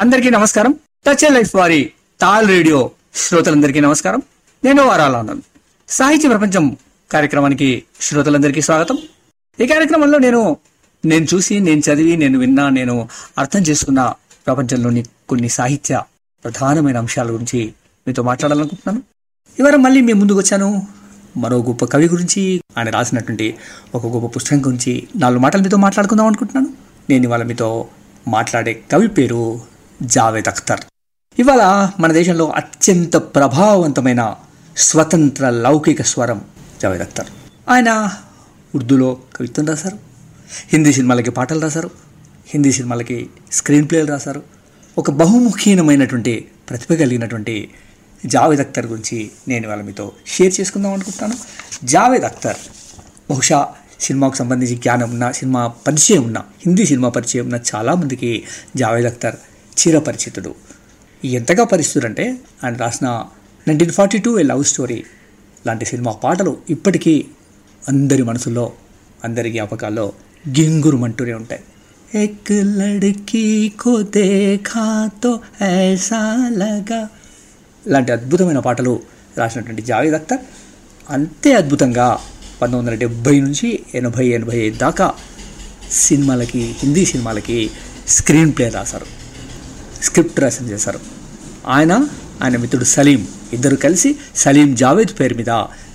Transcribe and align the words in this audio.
అందరికీ 0.00 0.30
నమస్కారం. 0.30 0.74
Touch 1.06 1.32
life 1.32 1.56
వారి 1.56 1.92
తాల్ 2.20 2.48
రేడియో 2.48 2.90
శ్రోతలందరికీ 3.14 3.80
నమస్కారం. 3.80 4.22
నేను 4.64 4.82
వారాలన్నాను 4.82 5.42
సాహిత్య 5.88 6.28
ప్రపంచం 6.28 6.76
కార్యక్రమానికి 7.12 7.82
శ్రోతలందరికీ 8.00 8.62
స్వాగతం. 8.62 8.98
ఈ 9.60 9.66
కార్యక్రమంలో 9.66 10.18
నేను 10.18 10.56
నేను 11.04 11.26
చూసి 11.34 11.60
నేను 11.60 11.80
చదివి 11.80 12.16
నేను 12.16 12.38
విన్నా 12.38 12.68
నేను 12.68 13.08
అర్థం 13.38 13.60
చేసుకున్న 13.60 14.14
ప్రపంచంలోని 14.46 15.04
కొన్ని 15.28 15.48
సాహిత్య 15.48 16.02
ప్రధానమైన 16.44 16.98
అంశాల 16.98 17.30
గురించి 17.30 17.72
మీతో 18.08 18.22
మాట్లాడాలనుకుంటున్నాను. 18.22 19.02
ఇవాళ 19.58 19.76
మళ్ళీ 19.76 20.00
మీ 20.00 20.12
ముందుకు 20.12 20.38
వచ్చాను. 20.38 20.86
మరో 21.36 21.56
గొప్ప 21.56 21.84
కవి 21.84 22.08
గురించి 22.08 22.60
ఆయన 22.78 22.90
రాసినటువంటి 22.90 23.54
ఒక 23.94 24.06
గొప్ప 24.06 24.36
పుస్తకం 24.36 24.66
గురించి 24.66 25.08
నాలుగు 25.16 25.38
మాటలు 25.38 25.62
మీతో 25.62 25.76
మాట్లాడుకుందాం 25.76 26.26
అనుకుంటున్నాను. 26.26 26.74
నేను 27.10 27.24
ఇవాళ 27.24 27.42
మీతో 27.42 27.88
మాట్లాడే 28.28 28.82
కవి 28.92 29.08
పేరు 29.08 29.60
జావేద్ 30.02 30.48
అఖ్తర్. 30.48 30.80
ఇవాళ 31.38 31.90
మన 32.00 32.12
దేశంలో 32.12 32.48
అత్యంత 32.50 33.16
ప్రభావవంతమైన 33.16 34.34
స్వతంత్ర 34.76 35.50
లౌకిక 35.50 36.02
స్వరం 36.02 36.44
జావేద్ 36.82 37.02
అఖ్తర్. 37.02 37.26
ఆయన 37.68 38.10
ఉర్దూలో 38.74 39.14
కవిత్వం 39.36 39.66
రాశారు 39.66 39.98
హిందీ 40.72 40.92
సినిమాలకి 40.92 41.30
పాటలు 41.30 41.60
రాశారు 41.60 41.90
హిందీ 42.48 42.72
సినిమాలకి 42.72 43.30
స్క్రీన్ 43.52 43.90
ప్లేలు 43.90 44.06
రాశారు. 44.06 44.42
ఒక 44.98 45.10
బహుముఖీనమైనటువంటి 45.10 46.48
ప్రతిభ 46.70 46.98
కలిగినటువంటి 46.98 47.70
జావేద్ 48.26 48.60
అఖ్తర్ 48.60 48.86
గురించి 48.86 49.30
నేను 49.48 49.66
ఇవాళ 49.66 49.80
మీతో 49.80 50.12
షేర్ 50.26 50.60
చేసుకుందాం 50.60 50.92
అనుకుంటున్నాను. 50.92 51.40
జావేద్ 51.86 52.24
అఖ్తర్ 52.24 52.56
బహుశా 53.30 53.68
సినిమాకు 54.00 54.36
సంబంధించి 54.36 54.74
జ్ఞానం 54.74 55.10
ఉన్న 55.10 55.30
సినిమా 55.30 55.66
పరిచయం 55.66 56.22
ఉన్న 56.22 56.38
హిందీ 56.38 56.86
సినిమా 56.86 57.08
పరిచయం 57.08 57.44
ఉన్న 57.44 57.58
చాలామందికి 57.74 58.44
జావేద్ 58.76 59.06
అఖ్తర్ 59.06 59.36
చిరపరిచితుడు. 59.78 60.54
ఎంతగా 61.24 61.64
పరిచితుడంటే 61.64 62.36
ఆయన 62.64 62.74
రాసిన 62.74 63.24
nineteen 63.68 63.90
forty 63.90 64.18
two 64.18 64.40
a 64.40 64.42
love 64.42 64.64
story 64.64 65.04
లాంటి 65.66 65.84
సినిమా 65.84 66.12
పాటలు 66.12 66.56
ఇప్పటికీ 66.70 67.24
అందరి 67.88 68.22
మనసుల్లో 68.22 68.72
అందరి 69.24 69.50
జ్ఞాపకాల్లో 69.50 70.12
గింగురుమంటూనే 70.48 71.32
ఉంటాయి. 71.32 71.62
ఎక్ 72.22 72.52
లడ్కీ 72.52 73.72
కో 73.80 74.02
దేఖా 74.02 75.10
తో 75.24 75.40
ఐసా 75.62 76.48
లగా. 76.56 77.08
లాంటి 77.88 78.12
అద్భుతమైన 78.12 78.58
పాటలు 78.58 79.02
రాసినటువంటి 79.38 79.82
జావేద్ 79.82 80.14
అఖ్తర్ 80.14 80.38
అంతే 81.10 81.52
అద్భుతంగా 81.52 82.18
పంతొమ్మిది 82.62 82.96
వందల 82.96 83.06
డెబ్భై 83.06 83.40
నుంచి 83.40 83.80
ఎనభై 83.94 84.26
ఎనభై 84.26 84.58
ఐదు 84.58 84.76
దాకా 84.76 85.14
సినిమాలకి 85.90 86.74
హిందీ 86.78 87.04
సినిమాలకి 87.04 87.70
స్క్రీన్ 88.08 88.52
ప్లే 88.56 88.68
రాశారు. 88.68 89.17
స్క్రిప్ట్ 90.02 90.40
రచన 90.40 90.66
చేశారు. 90.66 91.00
ఆయన 91.66 92.08
ఆయన 92.42 92.56
మిత్రుడు 92.56 92.84
సలీం. 92.84 93.28
ఇద్దరు 93.52 93.76
కలిసి 93.76 94.16
సలీం 94.36 94.74
జావేద్ 94.74 95.20
పేరు 95.20 95.34
మీద 95.34 95.50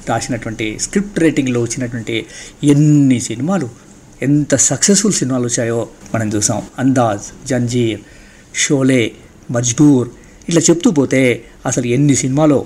రాసినటువంటి 0.09 0.79
స్క్రిప్ట్ 0.79 1.19
రేటింగ్లో 1.19 1.61
వచ్చినటువంటి 1.61 2.25
ఎన్ని 2.63 3.19
సినిమాలు 3.19 3.69
ఎంత 4.21 4.55
సక్సెస్ఫుల్ 4.55 5.13
సినిమాలు 5.13 5.43
వచ్చాయో 5.43 5.87
మనం 6.15 6.33
చూసాం. 6.33 6.61
అందాజ్ 6.79 7.47
జంజీర్ 7.47 8.01
షోలే 8.55 9.11
మజ్బూర్ 9.51 10.09
ఇట్లా 10.49 10.61
చెప్తూ 10.69 10.91
పోతే 10.91 11.43
అసలు 11.65 11.87
ఎన్ని 11.87 12.15
సినిమాలో 12.15 12.65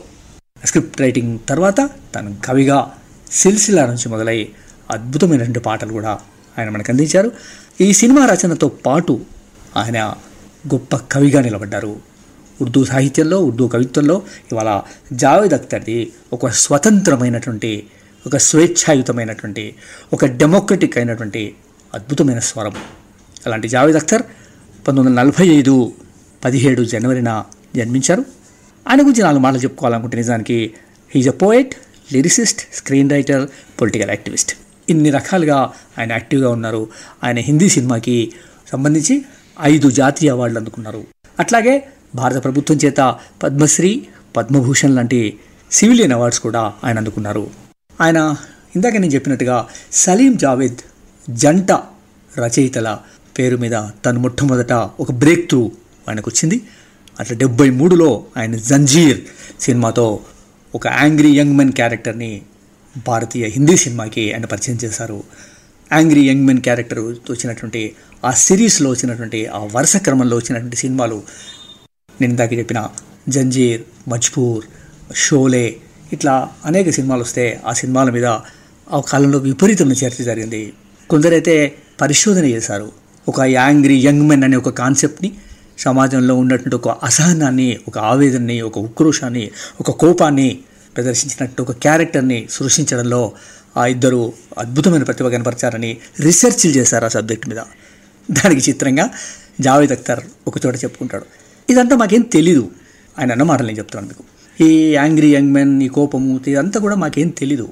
స్క్రిప్ట్ 0.66 1.02
రైటింగ్ 1.02 1.40
తర్వాత 1.50 1.90
తను 2.16 2.38
కవిగా 2.46 2.92
సిల్సిలా 3.32 3.86
నుంచి 3.86 4.10
మొదలై 4.10 4.50
అద్భుతమైనటువంటి 4.92 5.60
పాటలు 5.60 5.92
కూడా 5.92 6.20
ఆయన 6.60 6.70
మనకు 6.70 6.92
అందించారు. 6.92 7.32
ఈ 7.82 7.94
సినిమా 7.94 8.26
రచనతో 8.26 8.68
పాటు 8.68 9.20
ఆయన 9.78 10.14
గొప్ప 10.74 10.96
కవిగా 10.96 11.42
నిలబడ్డారు. 11.42 11.96
ఉర్దూ 12.62 12.86
సాహిత్యంలో 12.86 13.44
ఉర్దూ 13.44 13.68
కవిత్వంలో 13.68 14.22
ఇవాళ 14.52 14.82
జావేద్ 15.14 15.54
అఖ్తర్ది 15.54 16.12
ఒక 16.34 16.48
స్వతంత్రమైనటువంటి 16.48 17.88
ఒక 18.28 18.38
స్వేచ్ఛాయుతమైనటువంటి 18.38 19.76
ఒక 20.14 20.26
డెమోక్రటిక్ 20.26 20.98
అయినటువంటి 20.98 21.56
అద్భుతమైన 21.94 22.40
స్వరం. 22.40 22.76
అలాంటి 23.46 23.68
జావేద్ 23.68 23.98
అఖ్తర్ 23.98 24.22
పంతొమ్మిది 24.88 25.10
వందల 25.10 25.22
నలభై 25.22 25.48
ఐదు 25.48 25.94
పదిహేడు 26.46 26.84
జనవరిన 26.84 27.44
జన్మించారు. 27.76 28.26
ఆయన 28.90 29.02
గురించి 29.02 29.24
నాలుగు 29.24 29.42
మాటలు 29.42 29.60
చెప్పుకోవాలనుకుంటే 29.60 30.18
నిజానికి 30.18 30.74
he's 31.16 31.30
a 31.30 31.32
poet 31.32 31.76
lyricist 32.14 32.62
screenwriter 33.10 33.48
political 33.82 34.10
activist. 34.10 34.58
ఇన్ని 34.90 35.10
రకాలుగా 35.10 35.72
ఆయన 36.00 36.12
యాక్టివ్గా 36.12 36.50
ఉన్నారు. 36.50 36.90
ఆయన 37.24 37.38
హిందీ 37.38 37.70
సినిమాకి 37.70 38.32
సంబంధించి 38.72 39.26
ఐదు 39.62 39.90
జాతీయ 39.90 40.30
అవార్డులు 40.32 40.60
అందుకున్నారు. 40.60 41.04
అట్లాగే 41.40 41.88
భారత 42.16 42.44
ప్రభుత్వం 42.44 42.78
చేత 42.78 43.18
పద్మశ్రీ 43.44 44.08
పద్మభూషణ్ 44.36 44.96
లాంటి 44.96 45.40
సివిలియన్ 45.72 46.12
అవార్డ్స్ 46.12 46.40
కూడా 46.40 46.74
ఆయన 46.84 46.98
అందుకున్నారు. 46.98 47.48
ఆయన 48.02 48.36
ఇందాక 48.76 48.94
నేను 48.94 49.14
చెప్పినట్టుగా 49.14 49.68
సలీం 49.92 50.38
జావేద్ 50.38 50.82
జంట 51.30 51.72
రచయితల 52.38 52.98
పేరు 53.40 53.58
మీద 53.58 53.90
తను 54.06 54.20
మొట్టమొదట 54.20 54.74
ఒక 54.74 55.12
బ్రేక్ 55.12 55.50
త్రూ 55.50 55.72
ఆయనకు 56.10 56.30
వచ్చింది 56.30 56.62
అట్లా 57.20 57.38
డెబ్బై 57.38 57.70
మూడులో 57.70 58.24
ఆయన 58.38 58.56
జంజీర్ 58.56 59.20
సినిమాతో 59.60 60.20
ఒక 60.76 60.88
యాంగ్రీ 60.88 61.38
యంగ్ 61.38 61.58
మెన్ 61.58 61.72
క్యారెక్టర్ని 61.72 62.42
భారతీయ 63.08 63.46
హిందీ 63.48 63.78
సినిమాకి 63.78 64.34
ఆయన 64.34 64.46
పరిచయం 64.46 64.80
చేశారు. 64.84 65.24
యాంగ్రీ 65.92 66.22
యంగ్ 66.28 66.46
మెన్ 66.46 66.62
క్యారెక్టర్ 66.62 67.00
వచ్చినటువంటి 67.30 67.82
ఆ 68.26 68.32
సిరీస్లో 68.38 68.90
వచ్చినటువంటి 68.90 69.46
ఆ 69.48 69.60
వరుస 69.76 69.98
క్రమంలో 69.98 70.38
వచ్చినటువంటి 70.38 70.76
సినిమాలు 70.76 71.18
నేను 72.22 72.32
ఇందాక 72.32 72.54
చెప్పిన 72.54 72.80
జంజీర్ 73.30 73.82
మజ్పూర్ 74.10 74.66
షోలే 75.16 75.66
ఇట్లా 76.14 76.34
అనేక 76.66 76.90
సినిమాలు 76.90 77.22
వస్తే 77.22 77.62
ఆ 77.66 77.74
సినిమాల 77.74 78.10
మీద 78.10 78.28
ఆ 78.88 79.00
కాలంలో 79.12 79.40
విపరీతమైన 79.40 79.98
చర్చ 80.04 80.24
జరిగింది. 80.24 80.62
కొందరైతే 81.10 81.56
పరిశోధన 82.02 82.46
చేశారు. 82.46 82.88
ఒక 83.28 83.40
యాంగ్రీ 83.60 83.96
యంగ్ 84.06 84.26
మెన్ 84.30 84.44
అనే 84.44 84.56
ఒక 84.56 84.70
కాన్సెప్ట్ని 84.70 85.30
సమాజంలో 85.78 86.36
ఉన్నటువంటి 86.36 86.76
ఒక 86.76 86.90
అసహనాన్ని 87.04 87.78
ఒక 87.88 87.98
ఆవేదనని 88.12 88.62
ఒక 88.62 88.78
ఉక్రోషాన్ని 88.80 89.44
ఒక 89.80 89.92
కోపాన్ని 89.92 90.50
ప్రదర్శించినట్టు 90.96 91.62
ఒక 91.62 91.72
క్యారెక్టర్ని 91.78 92.48
సృష్టించడంలో 92.50 93.22
ఆ 93.78 93.86
ఇద్దరు 93.86 94.34
అద్భుతమైన 94.58 95.04
ప్రతిభ 95.04 95.28
కనపరిచారని 95.28 95.98
రీసెర్చ్లు 96.20 96.72
చేశారు 96.72 97.06
ఆ 97.06 97.08
సబ్జెక్ట్ 97.08 97.50
మీద. 97.50 97.58
దానికి 98.32 98.70
చిత్రంగా 98.70 99.10
జావేద్ 99.62 99.92
అఖ్తర్ 99.92 100.20
ఒకచోట 100.48 100.76
చెప్పుకుంటాడు. 100.76 101.26
ఇదంతా 101.70 101.96
మాకేం 101.96 102.22
తెలీదు. 102.22 102.72
ఆయన 103.20 103.32
అన్న 103.32 103.44
మాటలు 103.44 103.68
నేను 103.68 103.78
చెప్తాను 103.78 104.08
మీకు. 104.08 104.24
ఈ 104.64 104.94
యాంగ్రీ 104.94 105.36
యంగ్ 105.36 105.54
మెన్ 105.54 105.84
ఈ 105.84 105.88
కోపము 105.88 106.40
ఇదంతా 106.48 106.80
కూడా 106.80 106.96
మాకేం 106.96 107.30
తెలీదు. 107.30 107.70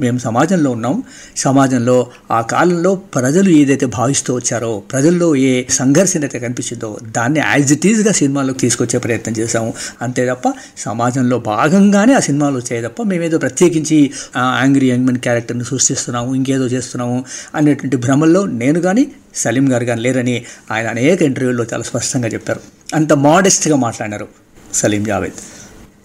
మేము 0.00 0.18
సమాజంలో 0.18 0.70
ఉన్నాం. 0.70 0.96
సమాజంలో 1.36 1.96
ఆ 2.30 2.40
కాలంలో 2.52 2.94
ప్రజలు 2.94 3.50
ఏదైతే 3.50 3.86
భావిస్తూ 3.86 4.34
వచ్చారో 4.34 4.72
ప్రజల్లో 4.92 5.36
ఏ 5.36 5.64
సంఘర్షణ 5.70 6.20
అయితే 6.20 6.38
కనిపించిందో 6.38 6.90
దాన్ని 7.16 7.40
యాజ్ 7.40 7.72
ఇట్ 7.72 7.86
ఈజ్గా 7.86 8.12
సినిమాలోకి 8.12 8.58
తీసుకొచ్చే 8.58 8.98
ప్రయత్నం 8.98 9.34
చేశాము. 9.38 9.74
అంతే 10.02 10.26
తప్ప 10.26 10.52
సమాజంలో 10.78 11.38
భాగంగానే 11.38 12.14
ఆ 12.14 12.20
సినిమాలు 12.20 12.56
వచ్చాయి 12.56 12.82
తప్ప 12.82 13.02
మేమేదో 13.02 13.38
ప్రత్యేకించి 13.38 13.98
యాంగ్రీ 14.36 14.86
యంగ్ 14.90 15.06
మెన్ 15.06 15.18
క్యారెక్టర్ని 15.18 15.64
సృష్టిస్తున్నాము 15.64 16.34
ఇంకేదో 16.34 16.66
చేస్తున్నాము 16.66 17.24
అనేటువంటి 17.54 17.96
భ్రమల్లో 17.96 18.44
నేను 18.46 18.80
కానీ 18.80 19.04
సలీం 19.34 19.72
గారు 19.72 19.84
కానీ 19.84 20.00
లేరని 20.02 20.36
ఆయన 20.70 20.86
అనేక 20.86 21.22
ఇంటర్వ్యూల్లో 21.22 21.64
చాలా 21.72 21.82
స్పష్టంగా 21.82 22.28
చెప్పారు. 22.28 22.60
అంత 22.94 23.12
మోడెస్ట్గా 23.12 23.76
మాట్లాడారు 23.76 24.28
సలీం 24.74 25.04
జావేద్. 25.04 25.38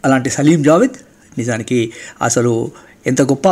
అలాంటి 0.05 0.29
సలీం 0.29 0.63
జావేద్ 0.63 0.97
నిజానికి 1.37 1.79
అసలు 2.21 2.71
ఎంత 3.07 3.21
గొప్ప 3.21 3.47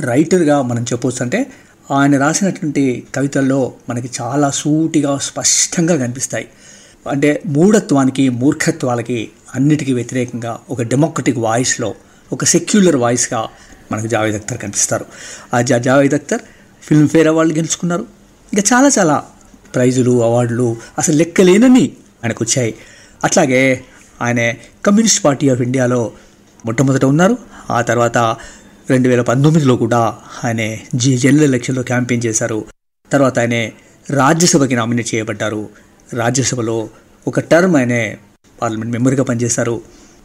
రైటర్గా 0.00 0.62
మనం 0.62 0.82
చెప్పవచ్చు 0.82 1.22
అంటే 1.22 1.46
ఆయన 1.90 2.18
రాసినటువంటి 2.18 3.06
కవితల్లో 3.14 3.72
మనకి 3.88 4.10
చాలా 4.20 4.50
సూటిగా 4.50 5.18
స్పష్టంగా 5.18 5.96
కనిపిస్తాయి. 5.96 6.48
అంటే 7.10 7.42
మూఢత్వానికి 7.46 8.28
మూర్ఖత్వాలకి 8.28 9.30
అన్నిటికీ 9.54 9.92
వ్యతిరేకంగా 9.92 10.58
ఒక 10.70 10.82
డెమోక్రటిక్ 10.82 11.38
వాయిస్లో 11.38 11.94
ఒక 12.32 12.44
సెక్యులర్ 12.44 12.96
వాయిస్గా 12.96 13.48
మనకు 13.92 14.06
జావేద్ 14.06 14.34
అఖ్తర్ 14.34 14.58
కనిపిస్తారు. 14.58 15.04
ఆ 15.54 15.60
జా 15.60 15.78
జావేద్ 15.78 16.14
అఖ్తర్ 16.14 16.40
ఫిల్మ్ఫేర్ 16.82 17.28
అవార్డులు 17.28 17.56
గెలుచుకున్నారు. 17.56 18.06
ఇంకా 18.52 18.76
చాలా 18.76 18.90
చాలా 18.98 19.24
ప్రైజులు 19.74 20.24
అవార్డులు 20.24 20.76
అసలు 20.98 21.16
లెక్కలేనని 21.16 21.92
ఆయనకు 22.24 22.44
వచ్చాయి 22.44 22.74
అట్లాగే 23.24 23.84
ఆయన 24.22 24.52
కమ్యూనిస్ట్ 24.86 25.24
పార్టీ 25.24 25.48
ఆఫ్ 25.48 25.60
ఇండియాలో 25.60 26.12
మొట్టమొదట 26.66 27.04
ఉన్నారు. 27.04 27.38
ఆ 27.70 27.80
తర్వాత 27.80 28.36
రెండు 28.90 29.08
వేల 29.08 29.22
పంతొమ్మిదిలో 29.22 29.76
కూడా 29.76 30.18
ఆయన 30.44 30.76
జీ 30.94 31.18
జనరల్ 31.18 31.44
ఎలక్షన్లో 31.44 31.82
క్యాంపెయిన్ 31.82 32.26
చేశారు. 32.26 32.64
తర్వాత 33.12 33.38
ఆయన 33.38 33.68
రాజ్యసభకి 34.10 34.74
నామినేట్ 34.74 35.14
చేయబడ్డారు. 35.14 35.68
రాజ్యసభలో 36.12 36.88
ఒక 37.28 37.40
టర్మ్ 37.40 37.76
ఆయన 37.76 38.14
పార్లమెంట్ 38.62 38.92
మెంబర్గా 38.92 39.22
పనిచేశారు. 39.22 39.82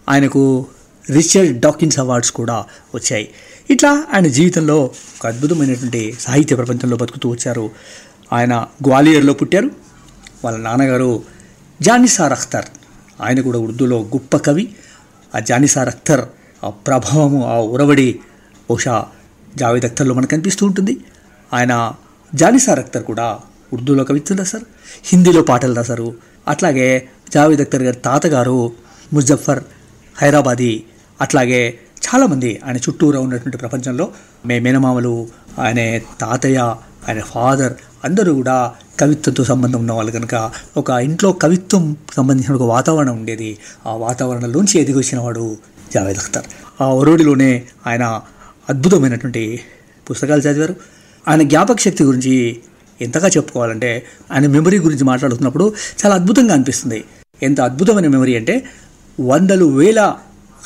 ఆయనకు 0.10 0.66
రిచర్డ్ 1.10 1.60
డాకిన్స్ 1.60 2.00
అవార్డ్స్ 2.00 2.32
కూడా 2.32 2.66
వచ్చాయి. 2.96 3.30
ఇట్లా 3.70 4.06
ఆయన 4.14 4.28
జీవితంలో 4.28 4.84
ఒక 4.84 5.28
అద్భుతమైనటువంటి 5.28 6.18
సాహిత్య 6.20 6.56
ప్రపంచంలో 6.56 6.98
బతుకుతూ 6.98 7.30
వచ్చారు. 7.30 7.72
ఆయన 8.34 8.68
గ్వాలియర్లో 8.88 9.34
పుట్టారు. 9.34 9.70
వాళ్ళ 10.46 10.58
నాన్నగారు 10.58 11.24
జానిసార్ 11.82 12.32
అఖ్తర్. 12.32 12.66
ఆయన 13.22 13.42
కూడా 13.42 13.60
ఉర్దూలో 13.60 14.02
గొప్ప 14.02 14.38
కవి. 14.38 14.76
ఆ 15.36 15.40
జానిసార్ 15.40 15.88
అఖ్తర్ 15.88 16.26
ఆ 16.64 16.70
ప్రభావము 16.70 17.48
ఆ 17.48 17.58
ఉరవడి 17.58 18.20
బహుశా 18.70 19.06
జావేద్ 19.56 19.86
అఖ్తర్లో 19.86 20.14
మనకు 20.16 20.30
కనిపిస్తూ 20.30 20.66
ఉంటుంది. 20.66 20.98
ఆయన 21.54 21.94
జానిసార్ 22.36 22.80
అఖ్తర్ 22.80 23.04
కూడా 23.04 23.40
ఉర్దూలో 23.74 24.04
కవిత్వం 24.04 24.38
రాశారు 24.38 24.66
హిందీలో 25.06 25.42
పాటలు 25.42 25.74
రాశారు. 25.74 26.16
అట్లాగే 26.48 27.08
జావేద్ 27.34 27.62
అఖ్తర్ 27.62 27.84
గారి 27.84 27.98
తాతగారు 27.98 28.72
ముజఫర్ 29.14 29.64
హైదరాబాదీ 30.18 30.84
అట్లాగే 31.22 31.80
చాలామంది 32.06 32.62
ఆయన 32.66 32.78
చుట్టూరా 32.78 33.20
ఉన్నటువంటి 33.20 33.58
ప్రపంచంలో 33.58 34.12
మే 34.46 34.60
మేనమామలు 34.60 35.28
ఆయన 35.60 35.98
తాతయ్య 35.98 36.58
ఆయన 37.08 37.22
ఫాదర్ 37.22 37.74
అందరూ 38.04 38.34
కూడా 38.34 38.74
కవిత్వంతో 39.00 39.44
సంబంధం 39.44 39.80
ఉన్న 39.80 39.92
వాళ్ళు 39.92 40.12
కనుక 40.12 40.52
ఒక 40.78 40.90
ఇంట్లో 40.90 41.32
కవిత్వం 41.34 41.98
సంబంధించిన 42.16 42.56
ఒక 42.56 42.62
వాతావరణం 42.62 43.18
ఉండేది. 43.18 43.58
ఆ 43.86 43.94
వాతావరణంలోంచి 43.96 44.80
ఎదిగొచ్చినవాడు 44.80 45.58
జావేద్ 45.94 46.18
అఖ్తర్ 46.18 46.44
ఆ 46.82 46.86
ఒరోడిలోనే 46.86 47.64
ఆయన 47.88 48.22
అద్భుతమైనటువంటి 48.70 49.44
పుస్తకాలు 50.10 50.42
చదివారు. 50.42 50.76
ఆయన 51.28 51.42
జ్ఞాపక 51.42 51.80
శక్తి 51.80 52.04
గురించి 52.04 52.34
ఎంతగా 53.02 53.28
చెప్పుకోవాలంటే 53.28 53.90
ఆయన 54.32 54.48
మెమరీ 54.48 54.78
గురించి 54.80 55.04
మాట్లాడుతున్నప్పుడు 55.04 55.66
చాలా 56.00 56.14
అద్భుతంగా 56.16 56.54
అనిపిస్తుంది. 56.54 57.00
ఎంత 57.42 57.60
అద్భుతమైన 57.62 58.08
మెమరీ 58.08 58.36
అంటే 58.36 58.56
వందలు 59.20 59.66
వేల 59.80 60.00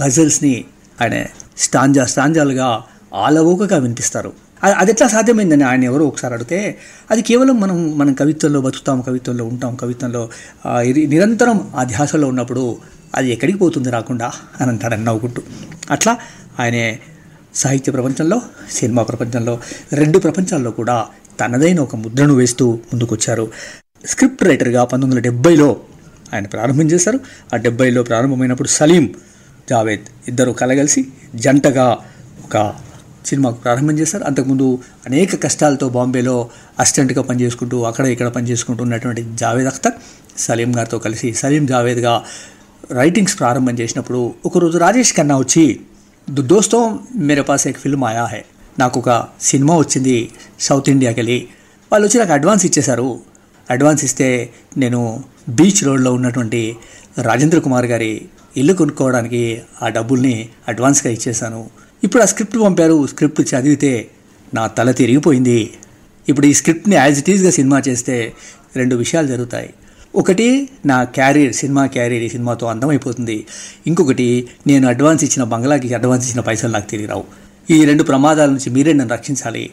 గజల్స్ని 0.04 0.54
ఆయన 1.02 1.16
స్టాంజా 1.58 2.06
స్టాంజాలుగా 2.06 2.68
ఆలవోకగా 3.26 3.78
వినిపిస్తారు. 3.78 4.32
అది 4.64 4.92
ఎట్లా 4.92 5.08
సాధ్యమైందని 5.08 5.64
ఆయన 5.64 5.84
ఎవరో 5.84 6.06
ఒకసారి 6.06 6.34
అడిగితే 6.34 6.58
అది 7.12 7.22
కేవలం 7.22 7.56
మనం 7.60 7.78
మనం 7.98 8.14
కవిత్వంలో 8.14 8.60
బతుకుతాం 8.62 9.02
కవిత్వంలో 9.02 9.46
ఉంటాం 9.46 9.76
కవిత్వంలో 9.76 10.24
నిరంతరం 11.14 11.60
ఆ 11.76 11.84
ధ్యాసలో 11.84 12.28
ఉన్నప్పుడు 12.28 12.64
అది 13.16 13.30
ఎక్కడికి 13.32 13.58
పోతుంది 13.58 13.90
రాకుండా 13.90 14.28
అని 14.62 14.70
అంటాడు 14.72 14.96
నవ్వుకుంటూ. 14.96 15.42
అట్లా 15.92 16.14
ఆయనే 16.60 16.86
సాహిత్య 17.54 17.92
ప్రపంచంలో 17.92 18.42
సినిమా 18.72 19.04
ప్రపంచంలో 19.04 19.60
రెండు 19.94 20.20
ప్రపంచాల్లో 20.20 20.72
కూడా 20.72 21.06
తనదైన 21.40 21.80
ఒక 21.80 21.96
ముద్రను 21.96 22.34
వేస్తూ 22.34 22.66
ముందుకొచ్చారు. 22.72 23.52
స్క్రిప్ట్ 24.06 24.44
రైటర్గా 24.44 24.84
పంతొమ్మిది 24.84 25.20
వందల 25.20 25.34
డెబ్బైలో 25.34 25.78
ఆయన 26.34 26.46
ప్రారంభం 26.46 26.86
చేశారు. 26.86 27.20
ఆ 27.54 27.58
డెబ్బైలో 27.58 28.04
ప్రారంభమైనప్పుడు 28.04 28.68
సలీం 28.68 29.16
జావేద్ 29.70 30.02
ఇద్దరు 30.28 30.52
కలగలిసి 30.52 31.06
జంటగా 31.36 31.98
ఒక 32.46 32.74
సినిమాకు 33.26 33.56
ప్రారంభం 33.56 34.00
చేశారు. 34.00 34.24
అంతకుముందు 34.24 34.80
అనేక 35.08 35.44
కష్టాలతో 35.44 35.90
బాంబేలో 35.90 36.50
అసిస్టెంట్గా 36.80 37.22
పనిచేసుకుంటూ 37.22 37.84
అక్కడ 37.84 38.06
ఇక్కడ 38.06 38.28
పనిచేసుకుంటూ 38.28 38.84
ఉన్నటువంటి 38.84 39.26
జావేద్ 39.36 39.68
అఖ్తర్ 39.68 39.94
సలీం 40.38 40.78
గారితో 40.78 41.00
కలిసి 41.00 41.34
సలీం 41.34 41.66
జావేద్గా 41.66 42.22
రైటింగ్స్ 42.92 43.40
ప్రారంభం 43.40 43.74
చేసినప్పుడు 43.74 44.34
ఒకరోజు 44.46 44.78
రాజేష్ 44.78 45.16
ఖన్నా 45.16 45.38
వచ్చి 45.38 45.80
"దో- 46.30 46.46
దోస్తో 46.46 47.00
మేరే 47.16 47.42
పాస్ 47.42 47.68
ఏక్ 47.68 47.78
ఫిల్మ్ 47.78 48.04
ఆయా 48.04 48.24
హై 48.24 48.42
నాకు 48.80 49.00
ఒక 49.00 49.28
సినిమా 49.42 49.78
వచ్చింది 49.78 50.32
సౌత్ 50.60 50.90
ఇండియాకి 50.90 51.20
వెళ్ళి 51.20 51.48
వాళ్ళు 51.92 52.08
వచ్చి 52.08 52.20
నాకు 52.20 52.34
అడ్వాన్స్ 52.34 52.66
ఇచ్చేశారు। 52.66 53.20
అడ్వాన్స్ 53.70 54.06
ఇస్తే 54.06 54.50
నేను 54.78 55.24
బీచ్ 55.50 55.84
రోడ్లో 55.84 56.14
ఉన్నటువంటి 56.14 56.76
రాజేంద్ర 57.22 57.60
కుమార్ 57.60 57.86
గారి 57.86 58.26
ఇల్లు 58.58 58.74
కొనుక్కోవడానికి 58.74 59.62
ఆ 59.82 59.88
డబ్బుల్ని 59.88 60.50
అడ్వాన్స్గా 60.68 61.14
ఇచ్చేశాను। 61.14 61.70
ఇప్పుడు 62.04 62.24
ఆ 62.24 62.26
స్క్రిప్ట్ 62.26 62.58
పంపారు। 62.58 63.08
స్క్రిప్ట్ 63.08 63.56
చదివితే 63.56 64.10
నా 64.54 64.68
తల 64.68 64.92
తిరిగిపోయింది। 64.92 65.74
ఇప్పుడు 66.30 66.46
ఈ 66.46 66.54
స్క్రిప్ట్ని 66.54 66.96
యాజ్ 66.96 67.20
ఇట్ 67.20 67.30
ఈస్గా 67.30 67.52
సినిమా 67.52 67.82
చేస్తే 67.88 68.34
రెండు 68.76 68.96
విషయాలు 68.96 69.28
జరుగుతాయి। 69.28 69.74
ఒకటి 70.16 70.70
నా 70.86 71.04
క్యారీర్ 71.04 71.54
సినిమా 71.54 71.86
క్యారీర్ 71.86 72.24
ఈ 72.24 72.30
సినిమాతో 72.30 72.68
అందమైపోతుంది. 72.68 73.46
ఇంకొకటి 73.88 74.48
నేను 74.68 74.88
అడ్వాన్స్ 74.88 75.24
ఇచ్చిన 75.24 75.44
బంగ్లాకి 75.44 75.94
అడ్వాన్స్ 75.94 76.30
ఇచ్చిన 76.30 76.42
పైసలు 76.42 76.72
నాకు 76.72 76.90
తిరిగి 76.90 77.08
రావు. 77.08 77.24
ఈ 77.70 77.86
రెండు 77.86 78.04
ప్రమాదాల 78.04 78.50
నుంచి 78.50 78.70
మీరే 78.70 78.94
నన్ను 78.94 79.14
రక్షించాలి 79.14 79.70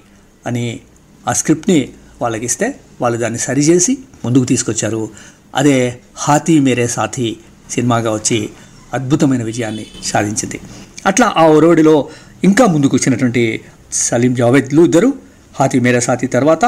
అని 0.47 0.81
ఆ 1.29 1.33
స్క్రిప్ట్ని 1.33 1.88
వాళ్ళకి 2.23 2.44
ఇస్తే 2.44 2.81
వాళ్ళు 3.00 3.19
దాన్ని 3.19 3.38
సరిచేసి 3.38 3.99
ముందుకు 4.25 4.44
తీసుకొచ్చారు. 4.44 5.09
అదే 5.55 6.00
హాతీ 6.17 6.61
మేరే 6.61 6.87
సాథీ 6.87 7.37
సినిమాగా 7.71 8.12
వచ్చి 8.12 8.49
అద్భుతమైన 8.94 9.43
విజయాన్ని 9.43 9.87
సాధించింది. 10.05 10.61
అట్లా 11.06 11.35
ఆ 11.37 11.47
ఒరవడిలో 11.47 12.09
ఇంకా 12.44 12.67
ముందుకు 12.67 12.97
వచ్చినటువంటి 12.97 13.61
సలీం 13.93 14.35
జావేద్లు 14.35 14.83
ఇద్దరు 14.83 15.15
హాతీ 15.61 15.79
మేరే 15.79 16.00
సాథీ 16.00 16.27
తర్వాత 16.27 16.65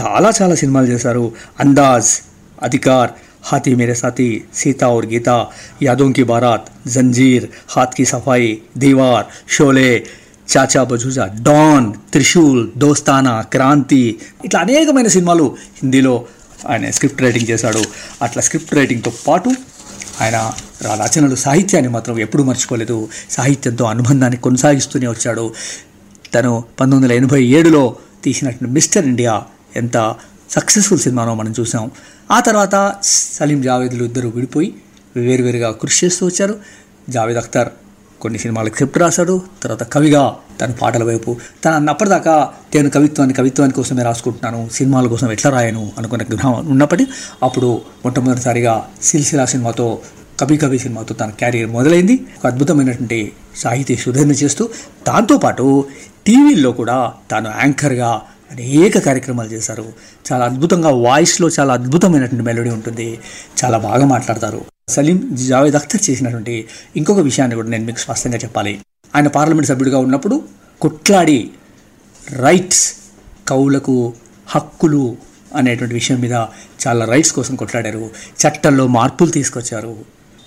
చాలా 0.00 0.32
చాలా 0.42 0.54
సినిమాలు 0.54 0.86
చేశారు. 0.86 1.32
అందాజ్ 1.60 2.31
అధికార్ 2.61 3.09
హాతీ 3.47 3.71
మేరే 3.75 3.95
సాథీ 3.95 4.29
సీతా 4.59 4.87
और 4.89 5.03
గీతా 5.11 5.35
యాదోं 5.81 6.09
की 6.11 6.23
बारात 6.25 6.63
जंजीर 6.93 7.41
हाथ 7.73 7.91
की 7.97 8.05
सफाई 8.07 8.45
दीवार 8.77 9.21
शोले 9.49 9.89
చాచా 10.47 10.81
బజూజా 10.89 11.23
డాన్ 11.45 11.87
త్రిశూల్ 12.11 12.59
దోస్తానా 12.81 13.33
క్రాంతి 13.53 13.99
ఇట్లా 14.45 14.59
అనేకమైన 14.63 15.09
సినిమాలు 15.15 15.45
హిందీలో 15.79 16.13
ఆయన 16.65 16.91
స్క్రిప్ట్ 16.95 17.23
రైటింగ్ 17.25 17.49
చేశాడు 17.49 17.81
అట్లా 18.25 18.41
స్క్రిప్ట్ 18.45 18.71
రైటింగ్తో 18.77 19.11
పాటు 19.19 19.49
ఆయన 20.21 20.37
రా- 20.85 20.95
రచనలు 21.01 21.37
సాహిత్యాన్ని 21.43 21.91
మాత్రం 21.95 22.15
ఎప్పుడూ 22.25 22.43
మర్చిపోలేదు 22.49 22.97
సాహిత్యంతో 23.35 23.85
అనుబంధాన్ని 23.91 24.39
కొనసాగిస్తూనే 24.45 25.07
వచ్చాడు 25.13 25.45
తను 26.33 26.51
పంతొమ్మిది 26.79 26.97
వందల 26.99 27.19
ఎనభై 27.19 27.41
ఏడులో 27.57 27.83
తీసినటువంటి 28.23 28.73
మిస్టర్ 28.77 29.05
ఇండియా 29.05 29.35
ఎంత 29.75 29.97
సక్సెస్ఫుల్ 30.51 31.01
సినిమానో 31.03 31.33
మనం 31.35 31.53
చూసాం 31.59 31.85
ఆ 32.32 32.40
తర్వాత 32.40 32.94
సలీం 33.02 33.62
జావేద్లు 33.62 34.04
ఇద్దరు 34.04 34.28
విడిపోయి 34.28 34.74
వేరువేరుగా 35.16 35.70
కృషి 35.70 36.06
చేస్తూ 36.06 36.26
వచ్చారు. 36.26 36.58
జావేద్ 37.08 37.38
అఖ్తర్ 37.38 37.68
కొన్ని 38.20 38.38
సినిమాలకు 38.38 38.72
స్క్రిప్ట్ 38.72 38.98
రాశాడు. 38.98 39.42
తర్వాత 39.62 39.82
కవిగా 39.92 40.36
తన 40.60 40.70
పాటల 40.70 41.04
వైపు 41.04 41.36
తన 41.64 41.90
అప్పటిదాకా 41.90 42.52
నేను 42.74 42.90
కవిత్వాన్ని 42.90 43.34
కవిత్వాన్ని 43.34 43.74
కోసమే 43.74 44.02
రాసుకుంటున్నాను 44.02 44.68
సినిమాల 44.72 45.06
కోసం 45.06 45.32
ఎట్లా 45.32 45.50
రాయను 45.50 45.92
అనుకున్న 45.98 46.24
గృహం 46.32 46.66
ఉన్నప్పటి 46.66 47.06
అప్పుడు 47.42 47.80
మొట్టమొదటిసారిగా 48.04 48.88
సిల్సిలా 49.02 49.46
సినిమాతో 49.46 49.98
కవి 50.40 50.56
కవి 50.56 50.78
సినిమాతో 50.78 51.14
తన 51.14 51.30
క్యారియర్ 51.30 51.70
మొదలైంది. 51.70 52.14
ఒక 52.38 52.46
అద్భుతమైనటువంటి 52.46 53.32
సాహితీ 53.56 53.96
సుధరణ 53.96 54.30
చేస్తూ 54.30 54.68
దాంతోపాటు 55.08 55.84
టీవీల్లో 56.26 56.72
కూడా 56.72 57.12
తాను 57.30 57.48
యాంకర్గా 57.48 58.22
అనేక 58.52 58.98
కార్యక్రమాలు 58.98 59.48
చేశారు. 59.48 59.92
చాలా 60.32 60.44
అద్భుతంగా 60.44 60.88
వాయిస్లో 60.88 61.48
చాలా 61.48 61.74
అద్భుతమైనటువంటి 61.74 62.44
మెలోడీ 62.44 62.70
ఉంటుంది. 62.70 63.18
చాలా 63.64 63.78
బాగా 63.78 64.06
మాట్లాడతారు. 64.06 64.64
సలీం 64.88 65.36
జావేద్ 65.48 65.74
అఖ్తర్ 65.74 66.10
చేసినటువంటి 66.10 66.68
ఇంకొక 66.96 67.18
విషయాన్ని 67.18 67.54
కూడా 67.54 67.68
నేను 67.68 67.84
మీకు 67.84 67.98
స్పష్టంగా 67.98 68.38
చెప్పాలి. 68.38 68.80
ఆయన 69.16 69.28
పార్లమెంట్ 69.28 69.68
సభ్యుడిగా 69.68 69.98
ఉన్నప్పుడు 69.98 70.42
కొట్లాడి 70.80 71.50
రైట్స్ 72.30 72.94
కవులకు 73.48 74.12
హక్కులు 74.46 75.16
అనేటువంటి 75.56 75.94
విషయం 75.94 76.20
మీద 76.20 76.32
చాలా 76.86 77.04
రైట్స్ 77.04 77.32
కోసం 77.32 77.56
కొట్లాడారు. 77.56 78.10
చట్టంలో 78.42 78.86
మార్పులు 78.86 79.30
తీసుకొచ్చారు. 79.30 79.96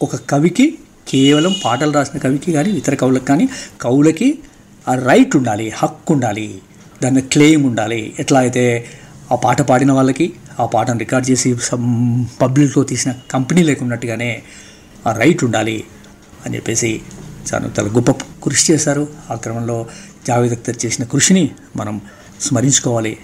ఒక 0.01 0.15
కవికి 0.15 0.77
కేవలం 1.09 1.55
పాటలు 1.65 1.91
రాసిన 1.91 2.19
కవికి 2.19 2.53
కానీ 2.53 2.69
ఇతర 2.69 2.95
కవులకు 2.95 3.25
కానీ 3.25 3.50
కవులకి 3.81 4.39
ఆ 4.88 4.95
రైట్ 4.95 5.35
ఉండాలి 5.35 5.69
హక్కు 5.69 6.13
ఉండాలి. 6.13 6.59
దాని 7.05 7.21
క్లెయిమ్ 7.21 7.65
ఉండాలి. 7.65 8.15
ఎట్లా 8.19 8.39
అయితే 8.39 8.85
ఆ 9.31 9.35
పాట 9.35 9.62
పాడిన 9.62 9.91
వాళ్ళకి 9.91 10.33
ఆ 10.59 10.65
పాటను 10.65 11.00
రికార్డ్ 11.00 11.29
చేసి 11.31 11.55
పబ్లిక్లో 12.41 12.83
తీసిన 12.83 13.13
కంపెనీ 13.31 13.63
లేకున్నట్టుగానే 13.63 14.43
ఆ 15.07 15.12
రైట్ 15.12 15.43
ఉండాలి 15.43 15.83
అని 16.45 16.55
చెప్పేసి 16.55 17.01
చాలా 17.53 17.69
చాలా 17.79 17.89
గొప్ప 17.89 18.12
కృషి 18.43 18.74
చేశారు. 18.74 19.07
ఆ 19.31 19.35
క్రమంలో 19.35 19.88
జావేద్ 20.27 20.53
అఖ్తర్ 20.53 20.85
చేసిన 20.85 21.03
కృషిని 21.05 21.50
మనం 21.75 22.01
స్మరించుకోవాలి. 22.41 23.17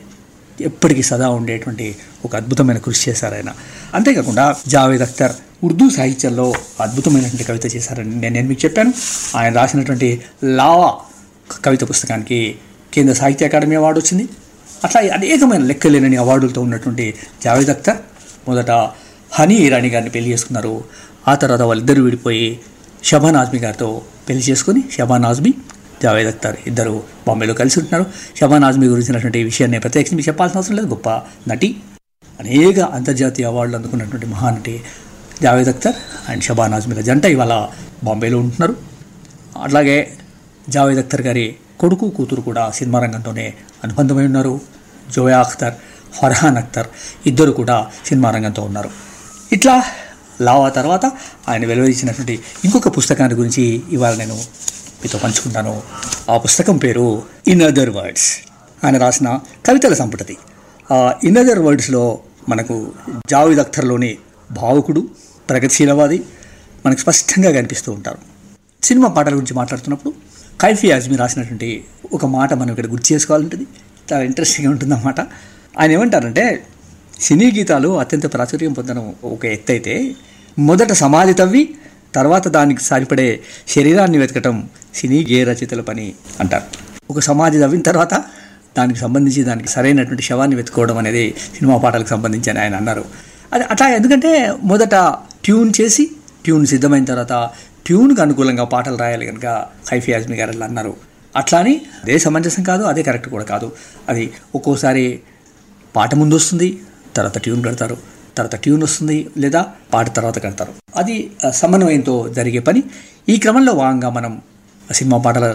ఎప్పటికీ 0.61 1.01
సదా 1.01 1.29
ఉండేటువంటి 1.29 1.95
ఒక 2.25 2.35
అద్భుతమైన 2.35 2.77
కృషి 2.77 3.09
చేశారు 3.09 3.35
ఆయన. 3.35 3.50
అంతేకాకుండా 3.93 4.55
జావేద్ 4.67 5.01
అఖ్తర్ 5.01 5.31
ఉర్దూ 5.63 5.89
సాహిత్యంలో 5.89 6.53
అద్భుతమైనటువంటి 6.79 7.43
కవిత 7.43 7.75
చేశారని 7.75 8.15
నేను 8.15 8.33
నేను 8.33 8.47
మీకు 8.47 8.61
చెప్పాను. 8.65 8.93
ఆయన 9.35 9.53
రాసినటువంటి 9.53 10.21
లావా 10.43 10.93
కవిత 11.65 11.83
పుస్తకానికి 11.89 12.55
కేంద్ర 12.93 13.13
సాహిత్య 13.13 13.50
అకాడమీ 13.50 13.75
అవార్డు 13.75 14.00
వచ్చింది. 14.00 14.25
అట్లా 14.83 15.01
అనేకమైన 15.13 15.63
లెక్కలేనని 15.71 16.17
అవార్డులతో 16.17 16.62
ఉన్నటువంటి 16.62 17.05
జావేద్ 17.43 17.69
అఖ్తర్ 17.69 18.00
మొదట 18.48 18.71
హనీ 19.38 19.55
ఇరానీ 19.55 19.89
గారిని 19.89 20.10
పెళ్ళి 20.10 20.29
చేసుకున్నారు. 20.31 20.74
ఆ 21.27 21.36
తర్వాత 21.36 21.62
వాళ్ళిద్దరూ 21.62 22.03
విడిపోయి 22.03 22.48
షబాన్ 23.03 23.36
ఆజ్మీ 23.36 23.60
గారితో 23.60 24.01
పెళ్ళి 24.29 24.43
చేసుకుని 24.43 24.81
షబాన్ 24.95 25.25
ఆజ్మీ 25.25 25.53
జావేద్ 26.03 26.27
అఖ్తర్ 26.27 26.55
ఇద్దరు 26.67 27.03
బాంబేలో 27.27 27.53
కలిసి 27.53 27.79
ఉంటున్నారు. 27.79 28.05
షబాన్ 28.39 28.63
ఆజ్మీ 28.63 28.88
గురించినటువంటి 28.88 29.43
విషయాన్ని 29.43 29.79
ప్రత్యేకించి 29.79 30.15
మీకు 30.15 30.27
చెప్పాల్సిన 30.27 30.57
అవసరం 30.60 30.75
లేదు. 30.75 30.88
గొప్ప 30.88 31.10
నటి 31.51 31.69
అనేక 32.39 32.79
అంతర్జాతీయ 32.79 33.45
అవార్డులు 33.45 33.77
అందుకున్నటువంటి 33.77 34.25
మహానటి 34.25 34.75
జావేద్ 35.43 35.69
అఖ్తర్ 35.69 35.98
అండ్ 36.29 36.43
షబాన్ 36.43 36.74
ఆజ్మీల 36.74 37.01
జంట 37.01 37.25
ఇవాళ 37.25 37.53
బాంబేలో 38.03 38.38
ఉంటున్నారు. 38.38 38.75
అట్లాగే 39.62 39.98
జావేద్ 40.69 41.00
అఖ్తర్ 41.00 41.21
గారి 41.21 41.45
కొడుకు 41.81 42.09
కూతురు 42.09 42.41
కూడా 42.41 42.63
సినిమా 42.71 43.00
రంగంతోనే 43.00 43.45
అనుబంధమై 43.83 44.25
ఉన్నారు. 44.25 44.53
జోయా 45.15 45.39
అఖ్తర్ 45.39 45.73
ఫర్హాన్ 46.17 46.57
అఖ్తర్ 46.57 46.88
ఇద్దరు 47.25 47.51
కూడా 47.51 47.77
సినిమా 48.05 48.29
రంగంతో 48.31 48.61
ఉన్నారు. 48.63 48.89
ఇట్లా 49.51 49.75
లావా 50.41 50.69
తర్వాత 50.69 51.05
ఆయన 51.50 51.65
వెలువరించినటువంటి 51.65 52.35
ఇంకొక 52.65 52.89
పుస్తకాన్ని 52.97 53.35
గురించి 53.38 53.63
ఇవాళ 53.91 54.13
నేను 54.15 54.35
మీతో 55.01 55.17
పంచుకుంటాను. 55.23 55.73
ఆ 56.31 56.38
పుస్తకం 56.38 56.77
పేరు 56.77 57.05
ఇన్ 57.47 57.61
అదర్ 57.61 57.89
వర్డ్స్ 57.89 58.29
ఆయన 58.83 58.97
రాసిన 58.97 59.39
కవితల 59.65 59.93
సంపుటది. 59.93 60.38
ఆ 60.93 60.97
ఇన్ 61.23 61.38
అదర్ 61.38 61.59
వర్డ్స్లో 61.59 62.03
మనకు 62.50 62.75
జావేద్ 63.29 63.59
అఖ్తర్లోని 63.59 64.17
భావుకుడు 64.51 65.01
ప్రగతిశీలవాది 65.50 66.19
మనకు 66.85 67.00
స్పష్టంగా 67.00 67.51
కనిపిస్తూ 67.51 67.89
ఉంటారు. 67.91 68.17
సినిమా 68.83 69.07
పాటల 69.07 69.33
గురించి 69.35 69.53
మాట్లాడుతున్నప్పుడు 69.53 70.30
కైఫీ 70.62 70.88
ఆజ్మీ 70.96 71.15
రాసినటువంటి 71.22 71.70
ఒక 72.15 72.25
మాట 72.36 72.51
మనం 72.60 72.72
ఇక్కడ 72.74 72.88
గుర్తు 72.94 73.08
చేసుకోవాలంటుంది. 73.13 73.65
చాలా 74.10 74.24
ఇంట్రెస్టింగ్గా 74.30 74.70
ఉంటుంది 74.74 74.94
అన్నమాట 74.96 75.20
ఆయన 75.80 75.89
ఏమంటారంటే 75.98 76.44
సినీ 77.25 77.48
గీతాలు 77.56 77.89
అత్యంత 78.01 78.27
ప్రాచుర్యం 78.34 78.74
పొందడం 78.80 79.06
ఒక 79.36 79.44
ఎత్తు 79.56 79.72
అయితే 79.75 79.94
మొదట 80.68 80.91
సమాధి 81.03 81.34
తవ్వి 81.41 81.63
తర్వాత 82.18 82.46
దానికి 82.58 82.82
సరిపడే 82.89 83.27
శరీరాన్ని 83.74 84.18
వెతకటం 84.24 84.56
సినీ 85.00 85.20
గేయ 85.30 85.44
రచయితల 85.50 85.82
పని 85.89 86.06
అంటారు. 86.44 86.65
ఒక 87.12 87.20
సమాధి 87.30 87.60
తవ్విన 87.63 87.84
తర్వాత 87.89 88.13
దానికి 88.77 89.00
సంబంధించి 89.03 89.41
దానికి 89.50 89.70
సరైనటువంటి 89.75 90.25
శవాన్ని 90.30 90.56
వెతుకోవడం 90.60 90.98
అనేది 91.01 91.25
సినిమా 91.56 91.77
పాటలకు 91.86 92.12
సంబంధించి 92.15 92.50
అని 92.51 92.60
ఆయన 92.63 92.75
అన్నారు. 92.82 93.03
అది 93.53 93.63
అట్లా 93.74 93.88
ఎందుకంటే 93.98 94.32
మొదట 94.72 94.96
ట్యూన్ 95.46 95.72
చేసి 95.80 96.03
ట్యూన్ 96.46 96.65
సిద్ధమైన 96.74 97.06
తర్వాత 97.12 97.34
ట్యూన్కి 97.85 98.21
అనుకూలంగా 98.21 98.63
పాటలు 98.63 98.97
రాయాలి 98.97 99.25
కనుక 99.25 99.45
హైఫీ 99.91 100.13
ఆజ్మీ 100.13 100.38
గారు 100.38 100.51
అలా 100.51 100.65
అన్నారు. 100.65 100.93
అట్లా 101.35 101.59
అని 101.59 101.73
అదే 102.03 102.19
సమంజసం 102.19 102.63
కాదు 102.63 102.83
అదే 102.83 103.03
కరెక్ట్ 103.03 103.29
కూడా 103.29 103.43
కాదు. 103.43 103.67
అది 104.09 104.23
ఒక్కోసారి 104.55 105.05
పాట 105.95 106.15
ముందు 106.15 106.35
వస్తుంది 106.35 106.79
తర్వాత 107.15 107.38
ట్యూన్ 107.38 107.63
కడతారు 107.63 107.97
తర్వాత 108.38 108.55
ట్యూన్ 108.55 108.83
వస్తుంది 108.83 109.17
లేదా 109.38 109.61
పాట 109.93 110.15
తర్వాత 110.15 110.38
కడతారు. 110.43 110.73
అది 110.95 111.31
సమన్వయంతో 111.53 112.15
జరిగే 112.29 112.59
పని. 112.59 112.83
ఈ 113.29 113.38
క్రమంలో 113.38 113.73
భాగంగా 113.73 114.09
మనం 114.09 114.41
సినిమా 114.93 115.17
పాటల 115.17 115.45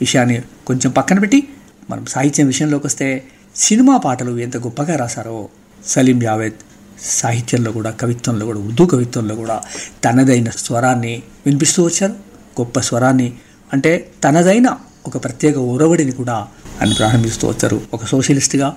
విషయాన్ని 0.00 0.42
కొంచెం 0.66 0.90
పక్కన 0.90 1.18
పెట్టి 1.18 1.48
మనం 1.90 2.06
సాహిత్యం 2.06 2.46
విషయంలోకి 2.46 2.86
వస్తే 2.86 3.08
సినిమా 3.56 3.96
పాటలు 3.96 4.38
ఎంత 4.38 4.56
గొప్పగా 4.56 4.96
రాశారో 4.96 5.48
సలీం 5.86 6.18
జావేద్ 6.18 6.58
సాహిత్యంలో 7.04 7.72
కూడా 7.72 7.90
కవిత్వంలో 7.90 8.46
కూడా 8.46 8.58
ఉర్దూ 8.58 8.86
కవిత్వంలో 8.86 9.34
కూడా 9.34 9.62
తనదైన 10.04 10.50
స్వరాన్ని 10.50 11.22
వినిపిస్తూ 11.46 11.84
వచ్చారు. 11.84 12.12
గొప్ప 12.60 12.80
స్వరాన్ని 12.80 13.32
అంటే 13.72 14.10
తనదైన 14.24 14.76
ఒక 15.06 15.24
ప్రత్యేక 15.24 15.56
ఒరవడిని 15.56 16.12
కూడా 16.12 16.34
ఆయన 16.82 16.92
ప్రారంభిస్తూ 16.92 17.48
వచ్చారు. 17.48 17.80
ఒక 17.94 18.04
సోషలిస్ట్గా 18.04 18.76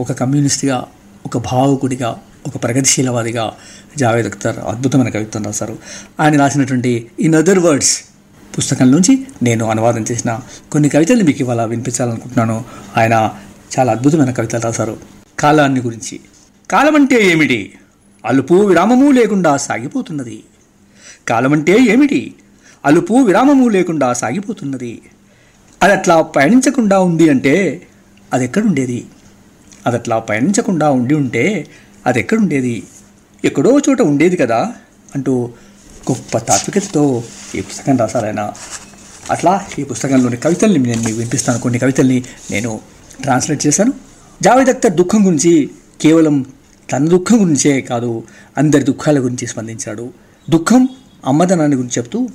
ఒక 0.00 0.12
కమ్యూనిస్ట్గా 0.12 0.84
ఒక 1.26 1.38
భావకుడిగా 1.38 2.16
ఒక 2.46 2.62
ప్రగతిశీలవాదిగా 2.62 3.52
జావేద్ 3.98 4.26
అఖ్తర్ 4.26 4.58
అద్భుతమైన 4.58 5.08
కవిత్వం 5.08 5.44
రాశారు. 5.44 5.78
ఆయన 6.20 6.40
రాసినటువంటి 6.40 7.10
ఇన్ 7.20 7.34
అదర్ 7.34 7.58
వర్డ్స్ 7.58 8.04
పుస్తకం 8.58 8.90
నుంచి 8.90 9.26
నేను 9.42 9.70
అనువాదం 9.70 10.04
చేసిన 10.12 10.38
కొన్ని 10.72 10.88
కవితలు 10.88 11.22
మీకు 11.22 11.40
ఇవాళ 11.40 11.64
వినిపించాలనుకుంటున్నాను. 11.64 12.64
ఆయన 12.96 13.30
చాలా 13.78 13.92
అద్భుతమైన 13.92 14.30
కవితలు 14.30 14.60
రాశారు. 14.60 14.96
కాలాన్ని 15.38 15.80
గురించి 15.80 16.20
కాలమంటే 16.70 17.26
ఏమిటి? 17.26 17.74
అలుపు 18.24 18.54
విరామము 18.54 19.10
లేకుండా 19.10 19.56
సాగిపోతున్నది. 19.56 20.44
కాలమంటే 21.28 21.76
ఏమిటి? 21.80 22.34
అలుపు 22.84 23.14
విరామము 23.14 23.68
లేకుండా 23.68 24.12
సాగిపోతున్నది. 24.12 25.02
అది 25.82 25.92
అట్లా 25.92 26.22
పయనించకుండా 26.22 27.00
ఉంది 27.00 27.28
అంటే 27.28 27.86
అది 28.32 28.44
ఎక్కడుండేది 28.44 29.06
అది 29.86 29.96
అట్లా 29.96 30.18
పయనించకుండా 30.18 30.90
ఉండి 30.90 31.14
ఉంటే 31.14 31.66
అది 32.06 32.20
ఎక్కడుండేది 32.20 32.82
ఎక్కడో 33.44 33.78
చోట 33.78 34.02
ఉండేది 34.02 34.36
కదా 34.36 34.72
అంటూ 35.14 35.50
గొప్ప 36.10 36.38
తాత్వికతతో 36.38 37.24
ఈ 37.54 37.60
పుస్తకం 37.60 37.96
రాశారు 37.96 38.26
అట్లా 39.32 39.66
ఈ 39.78 39.84
పుస్తకంలోని 39.84 40.36
కవితల్ని 40.36 40.78
నేను 40.78 41.02
మీకు 41.02 41.18
వినిపిస్తాను. 41.18 41.58
కొన్ని 41.58 41.78
కవితల్ని 41.78 42.24
నేను 42.50 42.80
ట్రాన్స్లేట్ 43.22 43.66
చేశాను. 43.66 43.92
జావేద్ 44.42 44.68
అఖ్తర్ 44.68 44.92
దుఃఖం 44.92 45.26
గురించి 45.26 45.70
కేవలం 46.00 46.46
తన 46.92 47.04
దుఃఖం 47.04 47.42
గురించే 47.42 47.80
కాదు 47.80 48.22
అందరి 48.58 48.82
దుఃఖాల 48.82 49.18
గురించి 49.18 49.46
స్పందించాడు. 49.46 50.08
దుఃఖం 50.50 50.88
అమ్మదనాన్ని 51.26 51.76
గురించి 51.76 51.92
చెప్తూ 51.98 52.28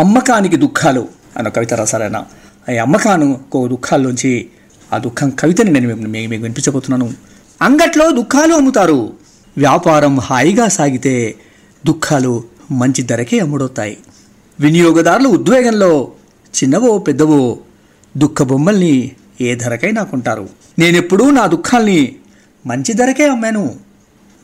అమ్మకానికి 0.00 0.56
దుఃఖాలు 0.56 1.08
అన్న 1.36 1.48
కవిత 1.48 1.74
రాశారాయన. 1.74 2.24
ఈ 2.72 2.76
అమ్మకాను 2.76 3.40
కో 3.52 3.68
దుఃఖాల్లోంచి 3.68 4.48
ఆ 4.92 4.98
దుఃఖం 4.98 5.30
కవితని 5.30 5.70
నేను 5.70 5.88
మీకు 5.88 6.08
మీకు 6.08 6.42
వినిపించబోతున్నాను. 6.42 7.12
అంగట్లో 7.62 8.10
దుఃఖాలు 8.10 8.54
అమ్ముతారు. 8.54 9.12
వ్యాపారం 9.56 10.20
హాయిగా 10.20 10.68
సాగితే 10.68 11.34
దుఃఖాలు 11.86 12.44
మంచి 12.70 13.02
ధరకే 13.02 13.38
అమ్ముడవుతాయి. 13.38 13.98
వినియోగదారుల 14.60 15.26
ఉద్వేగంలో 15.26 16.12
చిన్నవో 16.62 16.98
పెద్దవో 16.98 17.58
దుఃఖ 18.16 18.42
బొమ్మల్ని 18.42 19.10
ఏ 19.40 19.54
ధరకైనా 19.54 20.02
కొంటారు. 20.02 20.48
నేనెప్పుడూ 20.78 21.30
నా 21.30 21.46
దుఃఖాల్ని 21.46 22.16
మంచి 22.66 22.92
ధరకే 22.92 23.28
అమ్మాను. 23.28 23.74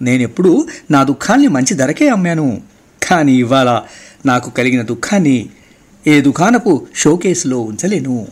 నేనెప్పుడూ 0.02 0.66
నా 0.90 1.04
దుఃఖాన్ని 1.04 1.48
మంచి 1.48 1.75
ధరకే 1.75 2.08
అమ్మాను. 2.08 2.60
కానీ 3.02 3.32
ఇవాళ 3.32 3.80
నాకు 4.26 4.50
కలిగిన 4.50 4.82
దుఃఖాన్ని 4.82 5.48
ఏ 6.06 6.20
దుకాణపు 6.20 6.87
షోకేసులో 6.96 7.60
ఉంచలేను. 7.60 8.26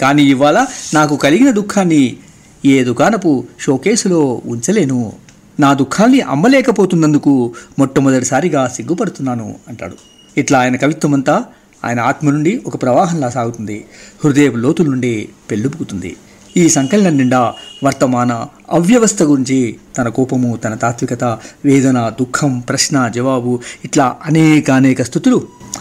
కానీ 0.00 0.22
ఇవాళ 0.22 0.66
నాకు 0.94 1.16
కలిగిన 1.16 1.50
దుఃఖాన్ని 1.50 2.16
ఏ 2.64 2.84
దుకాణపు 2.84 3.44
షోకేసులో 3.60 4.42
ఉంచలేను. 4.46 5.12
నా 5.60 5.74
దుఃఖాన్ని 5.74 6.20
అమ్మలేకపోతున్నందుకు 6.20 7.54
మొట్టమొదటిసారిగా 7.78 8.68
సిగ్గుపడుతున్నాను 8.68 9.54
అంటాడు. 9.68 9.96
ఇట్లా 10.36 10.58
ఆయన 10.58 10.76
కవిత్వం 10.76 11.14
అంతా 11.14 11.44
ఆయన 11.84 12.00
ఆత్మ 12.00 12.30
నుండి 12.30 12.62
ఒక 12.66 12.82
ప్రవాహంలా 12.82 13.30
సాగుతుంది. 13.30 13.84
హృదయ 14.24 14.50
లోతుల 14.50 14.86
నుండి 14.86 15.28
పెళ్ళుపుకుతుంది 15.50 16.16
ఈ 16.56 16.68
సంకలనం 16.68 17.16
నిండా 17.16 17.40
వర్తమాన 17.84 18.32
అవ్యవస్థ 18.70 19.22
గురించి 19.22 19.58
తన 19.96 20.08
కోపము 20.08 20.56
తన 20.56 20.74
తాత్వికత 20.74 21.24
వేదన 21.64 22.08
దుఃఖం 22.20 22.60
ప్రశ్న 22.60 23.08
జవాబు 23.08 23.60
ఇట్లా 23.84 24.16
అనేక 24.24 24.70
అనేక 24.70 25.02
స్థుతులు 25.02 25.38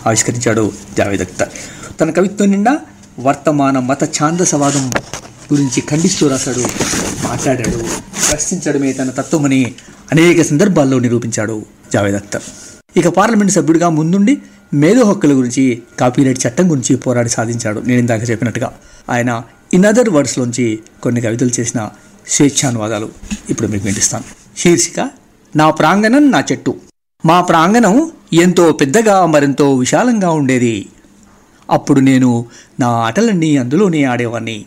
ఆవిష్కరించాడు 0.07 0.71
జావేద్ 0.97 1.21
అఖ్తర్ 1.21 1.51
తన 1.99 2.09
కవిత్వం 2.09 2.51
నిండా 2.51 2.73
వర్తమాన 3.19 3.79
మత 3.79 4.03
ఛాందసవాదం 4.17 4.85
గురించి 5.53 5.81
ఖండిస్తూ 5.81 6.27
రాశాడు 6.27 6.63
మాట్లాడాడు 7.23 7.79
ప్రశ్నించడమే 8.29 8.93
తన 8.93 9.09
తత్వమని 9.09 9.61
అనేక 10.11 10.41
సందర్భాల్లో 10.41 10.99
నిరూపించాడు 10.99 11.65
జావేద్ 11.93 12.15
అఖ్తర్ 12.15 12.45
ఇక 12.97 13.07
పార్లమెంట్ 13.07 13.53
సభ్యుడిగా 13.53 13.89
ముందుండి 13.89 14.37
మేధో 14.73 15.03
హక్కుల 15.03 15.33
గురించి 15.33 15.63
కాపీరైట్ 15.99 16.47
చట్టం 16.47 16.71
గురించి 16.71 16.95
పోరాడి 16.95 17.29
సాధించాడు 17.29 17.79
నేను 17.79 17.99
ఇందాక 17.99 18.29
చెప్పినట్టుగా. 18.29 18.71
ఆయన 19.09 19.43
ఇన్ 19.73 19.85
అదర్ 19.85 20.09
వర్డ్స్లోంచి 20.09 20.79
కొన్ని 21.03 21.21
కవితలు 21.21 21.49
చేసిన 21.59 21.89
స్వేచ్ఛానువాదాలు 22.27 23.09
ఇప్పుడు 23.49 23.67
మీకు 23.67 23.83
వినిపిస్తాను. 23.83 24.23
శీర్షిక 24.57 25.09
నా 25.55 25.69
ప్రాంగణం 25.69 26.31
నా 26.31 26.43
చెట్టు. 26.51 26.75
మా 27.25 27.41
ప్రాంగణం 27.41 28.11
ఎంతో 28.33 28.71
పెద్దగా 28.71 29.25
మరెంతో 29.25 29.75
విశాలంగా 29.75 30.29
ఉండేది. 30.31 30.85
అప్పుడు 31.69 31.99
నేను 31.99 32.45
నా 32.79 32.87
ఆటలన్నీ 32.87 33.57
అందులోనే 33.57 34.03
ఆడేవాణ్ణి. 34.03 34.65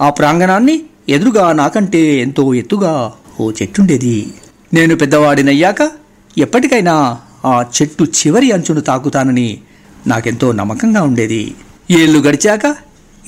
ఆ 0.00 0.10
ప్రాంగణాన్ని 0.10 0.82
ఎదురుగా 1.08 1.52
నాకంటే 1.52 2.16
ఎంతో 2.16 2.54
ఎత్తుగా 2.54 3.12
ఓ 3.40 3.50
చెట్టుండేది. 3.50 4.34
నేను 4.74 4.96
పెద్దవాడినయ్యాక 4.96 5.90
ఎప్పటికైనా 6.38 7.18
ఆ 7.44 7.64
చెట్టు 7.82 8.04
చివరి 8.04 8.50
అంచును 8.50 8.80
తాకుతానని 8.80 9.60
నాకెంతో 10.06 10.52
నమ్మకంగా 10.52 11.02
ఉండేది. 11.02 11.54
ఏళ్ళు 11.90 12.18
గడిచాక 12.18 12.76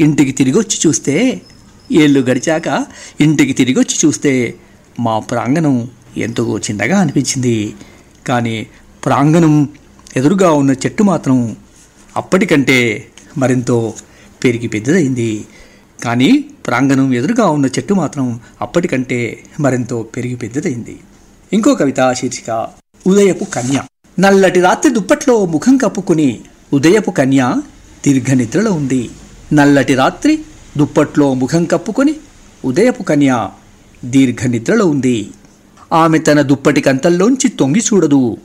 ఇంటికి 0.01 0.33
తిరిగొచ్చి 0.33 0.79
చూస్తే 0.87 1.43
ఏళ్ళు 1.93 2.21
గడిచాక 2.21 2.87
ఇంటికి 3.21 3.53
తిరిగొచ్చి 3.53 3.97
చూస్తే 4.05 4.55
మా 5.01 5.19
ప్రాంగణం 5.19 5.89
ఎంతో 6.17 6.59
చిన్నగా 6.59 7.01
అనిపించింది. 7.01 7.75
కానీ 8.27 8.67
ప్రాంగణం 9.05 9.69
ఎదురుగా 10.17 10.51
ఉన్న 10.51 10.71
చెట్టు 10.71 11.03
మాత్రం 11.03 11.57
అప్పటికంటే 12.17 13.07
మరెంతో 13.39 13.95
పెరిగి 14.45 14.69
పెద్దదైంది. 14.69 15.45
కానీ 16.05 16.45
ప్రాంగణం 16.67 17.15
ఎదురుగా 17.15 17.47
ఉన్న 17.47 17.67
చెట్టు 17.67 17.95
మాత్రం 17.95 18.41
అప్పటికంటే 18.61 19.45
మరెంతో 19.61 20.03
పెరిగి 20.03 20.37
పెద్దదైంది. 20.37 20.99
ఇంకో 21.53 21.75
కవిత 21.75 22.15
శీర్షిక 22.15 22.69
ఉదయపు 23.07 23.45
కన్య 23.45 23.83
నల్లటి 24.21 24.61
రాత్రి 24.61 24.95
దుప్పట్లో 24.95 25.47
ముఖం 25.47 25.77
కప్పుకుని 25.77 26.41
ఉదయపు 26.73 27.11
కన్య 27.11 27.61
దీర్ఘ 28.07 28.33
నిద్రలో 28.33 28.73
ఉంది. 28.73 29.11
నల్లటి 29.53 29.95
రాత్రి 29.95 30.39
దుప్పట్లో 30.77 31.35
ముఖం 31.35 31.65
కప్పుకొని 31.65 32.15
ఉదయపు 32.65 33.03
కన్య 33.03 33.49
దీర్ఘ 34.05 34.47
నిద్రలో 34.47 34.87
ఉంది. 34.87 35.31
ఆమె 35.93 36.19
తన 36.19 36.41
దుప్పటి 36.41 36.81
కంతల్లోంచి 36.81 37.49
తొంగి 37.49 37.81
చూడదు. 37.81 38.37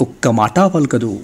ఒక్క 0.00 0.28
మాట 0.28 0.60
పలకదు. 0.60 1.20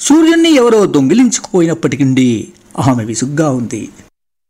సూర్యుణ్ణి 0.00 0.54
ఎవరో 0.54 0.86
దొంగిలించుకుపోయినప్పటి 0.86 2.04
నుండి 2.04 2.48
ఆమె 2.78 3.04
విసుగ్గా 3.04 3.50
ఉంది. 3.50 3.88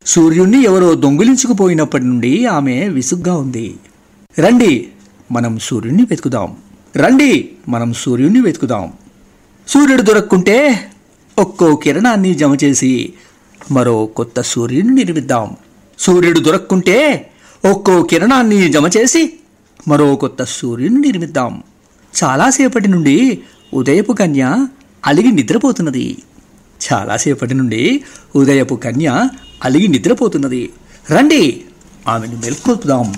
సూర్యుణ్ణి 0.06 0.64
ఎవరో 0.64 0.94
దొంగిలించుకుపోయినప్పటి 0.94 2.04
నుండి 2.04 2.46
ఆమె 2.46 2.88
విసుగ్గా 2.88 3.34
ఉంది. 3.36 3.76
రండి 4.38 4.88
మనం 5.32 5.58
సూర్యుణ్ణి 5.58 6.02
వెతుకుదాం. 6.10 6.56
రండి 6.96 7.48
మనం 7.68 7.92
సూర్యుణ్ణి 7.92 8.40
వెతుకుదాం. 8.40 8.92
సూర్యుడు 9.68 10.02
దొరక్కుంటే 10.02 10.86
ఒక్కో 11.38 11.76
కిరణాన్ని 11.76 12.34
జమ 12.34 12.56
చేసి 12.64 13.12
మరో 13.70 14.06
కొత్త 14.06 14.40
సూర్యుని 14.40 14.94
నిర్మిద్దాం. 14.94 15.56
సూర్యుడు 15.98 16.40
దొరక్కుంటే 16.40 17.30
ఒక్కో 17.70 18.02
కిరణాన్ని 18.02 18.72
జమ 18.72 18.86
చేసి 18.86 19.32
మరో 19.88 20.16
కొత్త 20.16 20.44
సూర్యుని 20.44 21.00
నిర్మిద్దాం. 21.00 21.62
చాలాసేపటి 22.24 22.88
నుండి 22.88 23.42
ఉదయపు 23.74 24.12
కన్య 24.12 24.66
అలిగి 25.06 25.32
నిద్రపోతున్నది. 25.32 26.18
చాలాసేపటి 26.92 27.54
నుండి 27.54 28.04
ఉదయపు 28.36 28.74
కన్య 28.74 29.28
అలిగి 29.64 29.88
నిద్రపోతున్నది. 29.88 30.70
రండి 31.10 31.62
ఆమెను 32.08 32.36
మెల్కొల్పుదాం. 32.36 33.14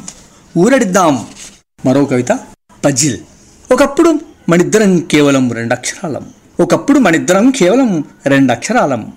ఊరడిద్దాం. 0.59 1.27
మరో 1.87 2.05
కవిత 2.05 2.39
పజిల్. 2.85 3.19
ఒకప్పుడు 3.73 4.21
మనిద్దరం 4.49 4.99
కేవలం 4.99 5.53
రెండక్షరాలం. 5.53 6.27
ఒకప్పుడు 6.61 6.99
మనిద్దరం 6.99 7.51
కేవలం 7.51 8.05
రెండక్షరాలం. 8.27 9.13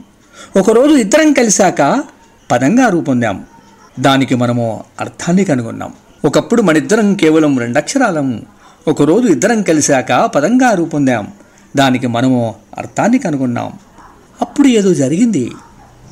ఒకరోజు 0.58 0.96
ఇద్దరం 0.96 1.34
కలిశాక 1.34 2.04
పదంగా 2.52 2.90
రూపొందాం. 2.90 3.46
దానికి 4.00 4.36
మనము 4.36 4.84
అర్థాన్ని 5.00 5.46
కనుగొన్నాం. 5.46 5.94
ఒకప్పుడు 6.26 6.62
మనిద్దరం 6.62 7.16
కేవలం 7.16 7.60
రెండక్షరాలం. 7.60 8.46
ఒకరోజు 8.88 9.28
ఇద్దరం 9.28 9.62
కలిశాక 9.62 10.26
పదంగా 10.26 10.72
రూపొందాం. 10.74 11.28
దానికి 11.78 12.08
మనము 12.08 12.56
అర్థాన్ని 12.78 13.20
కనుగొన్నాం. 13.20 13.74
అప్పుడు 14.42 14.68
ఏదో 14.68 14.94
జరిగింది. 14.94 15.52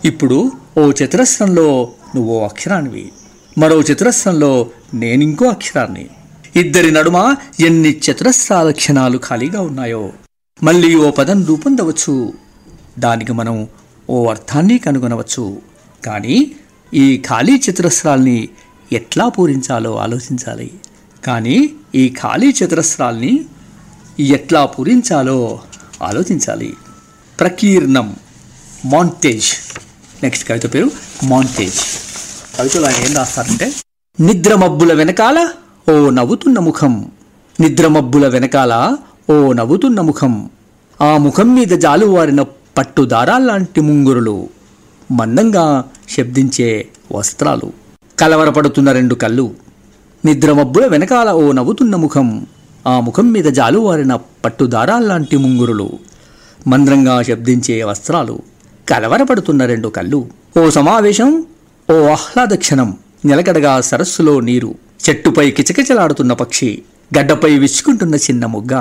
ఇప్పుడు 0.06 0.52
ఓ 0.78 0.92
చతురస్రంలో 0.92 1.90
నువ్వు 2.16 2.44
అక్షరానివి. 2.44 3.12
మరో 3.58 3.82
చతురస్రంలో 3.82 4.68
నేనింకో 4.94 5.46
అక్షరాన్ని. 5.46 6.08
ఇద్దరి 6.56 6.92
నడుమ 6.92 7.36
ఎన్ని 7.60 8.00
చతురస్రాల 8.12 8.72
క్షణాలు 8.72 9.18
ఖాళీగా 9.18 9.62
ఉన్నాయో. 9.62 10.10
మళ్ళీ 10.64 10.96
ఓ 10.96 11.12
పదం 11.12 11.46
రూపొందవచ్చు. 11.46 12.34
దానికి 13.00 13.34
మనం 13.34 13.68
ఓ 14.14 14.30
అర్థాన్ని 14.30 14.78
కనుగొనవచ్చు. 14.78 15.62
కానీ 16.06 16.52
ఈ 16.94 17.24
ఖాళీ 17.30 17.62
చతురస్రాల్ని 17.70 18.50
ఎట్లా 18.92 19.30
పూరించాలో 19.30 19.96
ఆలోచించాలి. 19.96 20.72
కానీ 21.26 21.70
ఈ 21.96 22.14
ఖాళీ 22.22 22.50
చతురస్రాల్ని 22.50 23.46
ఎట్లా 24.20 24.66
పూరించాలో 24.66 25.60
ఆలోచించాలి. 26.04 26.74
ప్రకీర్ణం 27.40 28.16
మాంటేజ్. 28.86 29.46
నెక్స్ట్ 30.24 30.50
కవిత 30.50 30.74
పేరు 30.74 30.92
మాంటేజ్. 31.24 31.80
కవితలో 32.60 32.88
ఆయన 32.88 33.10
ఏం 33.10 33.16
రాస్తారంటే 33.18 33.74
నిద్రమబ్బుల 34.20 34.94
వెనకాల 34.94 35.50
ఓ 35.92 36.10
నవ్వుతున్న 36.10 36.60
ముఖం. 36.60 37.12
నిద్రమబ్బుల 37.60 38.28
వెనకాల 38.28 38.98
ఓ 39.30 39.54
నవ్వుతున్న 39.54 40.02
ముఖం. 40.02 40.50
ఆ 41.02 41.18
ముఖం 41.18 41.56
మీద 41.56 41.68
జాలువారిన 41.68 42.46
పట్టు 42.78 43.02
దారాల్లాంటి 43.02 43.82
ముంగురులు 43.82 44.36
మందంగా 45.12 45.66
శబ్దించే 46.10 46.70
వస్త్రాలు. 47.16 47.68
కలవరపడుతున్న 48.20 48.92
రెండు 48.92 49.16
కళ్ళు 49.16 49.46
నిద్రమబ్బుల 50.26 50.86
వెనకాల 50.86 51.30
ఓ 51.42 51.52
నవ్వుతున్న 51.52 51.96
ముఖం 51.96 52.28
ఆ 52.88 53.00
ముఖం 53.00 53.28
మీద 53.32 53.46
జాలువారిన 53.46 54.16
పట్టు 54.46 54.66
దారాల్లాంటి 54.66 55.38
ముంగురులు 55.38 55.88
మంద్రంగా 56.68 57.16
శబ్దించే 57.22 57.84
వస్త్రాలు 57.84 58.36
కలవరపడుతున్న 58.90 59.66
రెండు 59.66 59.88
కళ్ళు. 59.88 60.20
ఓ 60.60 60.70
సమావేశం 60.70 61.30
ఓ 61.90 61.96
ఆహ్లాద 62.08 62.54
క్షణం 62.54 62.98
నిలకడగా 63.26 63.82
సరస్సులో 63.82 64.40
నీరు 64.40 64.72
చెట్టుపై 65.06 65.52
కిచకిచలాడుతున్న 65.52 66.34
పక్షి 66.34 66.72
గడ్డపై 67.18 67.54
విచ్చుకుంటున్న 67.60 68.16
చిన్న 68.16 68.46
ముగ్గ 68.46 68.74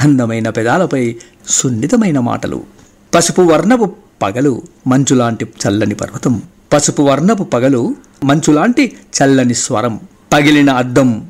అందమైన 0.00 0.48
పెదాలపై 0.50 1.16
సున్నితమైన 1.48 2.18
మాటలు. 2.20 2.75
పసుపు 3.16 3.42
వర్ణపు 3.42 3.96
పగలు 4.22 4.62
మంచులాంటి 4.86 5.44
చల్లని 5.44 5.94
పర్వతం. 5.94 6.42
పసుపు 6.72 7.02
వర్ణపు 7.02 7.44
పగలు 7.44 7.96
మంచులాంటి 8.24 8.96
చల్లని 9.16 9.54
స్వరం. 9.54 10.00
పగిలిన 10.32 10.70
అద్దం 10.70 11.26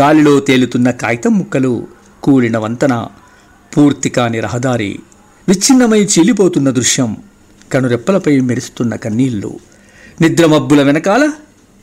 గాలిలో 0.00 0.40
తేలుతున్న 0.40 0.90
కాగితం 0.90 1.38
ముక్కలు 1.38 1.86
కూడిన 2.22 2.58
వంతన 2.58 3.06
పూర్తి 3.76 4.08
కాని 4.08 4.40
రహదారి 4.40 4.98
విచ్ఛిన్నమై 5.48 6.00
చీలిపోతున్న 6.00 6.70
దృశ్యం 6.70 7.16
కనురెప్పలపై 7.72 8.40
మెరుస్తున్న 8.40 8.96
కన్నీళ్ళు. 8.96 9.58
నిద్రమబ్బుల 10.20 10.82
వెనకాల 10.82 11.30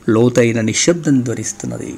లోతైన 0.10 0.62
నిశ్శబ్దం 0.62 1.22
ధ్వనిస్తున్నది. 1.22 1.96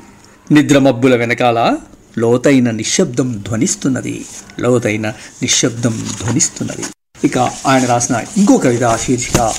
నిద్రమబ్బుల 0.51 1.15
వెనకాల 1.15 1.77
లోతైన 2.17 2.71
నిశ్శబ్దం 2.71 3.43
ధ్వనిస్తున్నది. 3.47 4.25
లోతైన 4.59 5.07
నిశ్శబ్దం 5.41 6.07
ధ్వనిస్తున్నది. 6.23 6.83
ఇక 7.23 7.37
ఆయన 7.37 7.85
రాసిన 7.85 8.21
ఇంకో 8.37 8.57
కవిత 8.57 8.97
శీర్షిక 8.97 9.53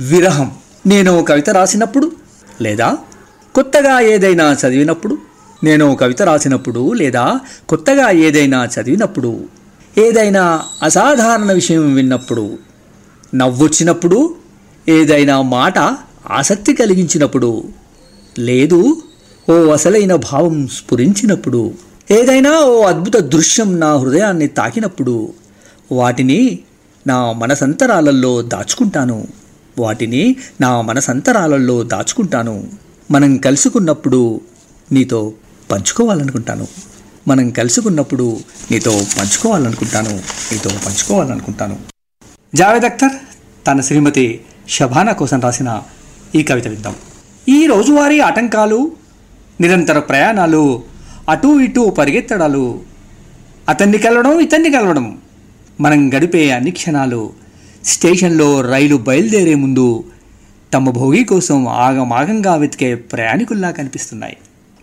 విరహం. 0.00 0.52
నేను 0.86 1.22
కవిత 1.22 1.50
రాసినప్పుడు 1.50 2.12
లేదా 2.60 2.98
కొత్తగా 3.54 4.00
ఏదైనా 4.00 4.52
చదివినప్పుడు? 4.52 5.18
నేను 5.64 5.96
కవిత 5.96 6.22
రాసినప్పుడు 6.22 6.92
లేదా 6.92 7.40
కొత్తగా 7.68 8.10
ఏదైనా 8.10 8.64
చదివినప్పుడు? 8.64 9.44
ఏదైనా 9.98 10.62
అసాధారణ 10.82 11.52
విషయం 11.52 11.94
విన్నప్పుడు? 11.94 12.58
నవ్వొచ్చినప్పుడు? 13.34 14.36
ఏదైనా 14.88 15.42
మాట 15.42 15.78
ఆసక్తి 16.30 16.74
కలిగించినప్పుడు? 16.74 17.64
లేదు 18.38 19.02
ఓ 19.50 19.52
అసలైన 19.52 20.14
భావం 20.14 20.68
స్ఫురించినప్పుడు? 20.68 21.74
ఏదైనా 22.10 22.60
ఓ 22.60 22.82
అద్భుత 22.82 23.16
దృశ్యం 23.16 23.80
నా 23.80 23.96
హృదయాన్ని 23.96 24.46
తాకినప్పుడు? 24.46 25.32
వాటిని 25.92 26.58
నా 27.10 27.32
మనసంతరాలల్లో 27.32 28.42
దాచుకుంటాను. 28.42 29.26
వాటిని 29.78 30.36
నా 30.60 30.80
మనసంతరాలల్లో 30.80 31.82
దాచుకుంటాను. 31.82 32.66
మనం 33.10 33.36
కలుసుకున్నప్పుడు 33.36 34.40
నీతో 34.92 35.32
పంచుకోవాలనుకుంటాను. 35.70 36.66
మనం 37.28 37.50
కలుసుకున్నప్పుడు 37.50 38.38
నీతో 38.70 38.90
పంచుకోవాలనుకుంటాను. 39.18 40.12
నీతో 40.52 40.70
పంచుకోవాలనుకుంటాను. 40.86 41.76
జావేద్ 42.54 42.84
అఖ్తర్ 42.84 43.12
తన 43.66 43.80
శ్రీమతి 43.80 44.40
షబానా 44.68 45.12
కోసం 45.12 45.40
రాసిన 45.40 45.82
ఈ 46.34 46.42
కవిత 46.42 46.68
విద్దాం 46.68 46.94
ఈ 47.48 47.66
రోజువారీ 47.66 48.20
ఆటంకాలు 48.20 48.92
నిరంతర 49.60 49.98
ప్రయాణాలు 49.98 50.82
అటూ 51.28 51.60
ఇటూ 51.60 51.90
పరిగెత్తడాలు 51.90 52.80
అతన్ని 53.68 53.98
కలవడం 53.98 54.40
ఇతన్ని 54.40 54.70
కలవడం 54.70 55.18
మనం 55.80 56.14
గడిపే 56.14 56.50
అన్ని 56.50 56.70
క్షణాలు 56.70 57.30
స్టేషన్లో 57.84 58.60
రైలు 58.60 58.96
బయలుదేరే 58.96 59.54
ముందు 59.54 60.04
తమ 60.74 60.90
భోగి 60.90 61.24
కోసం 61.24 61.68
ఆగమాగంగా 61.68 62.54
వెతికే 62.54 62.94
ప్రయాణికుల్లా 62.94 63.70
కనిపిస్తున్నాయి. 63.70 64.36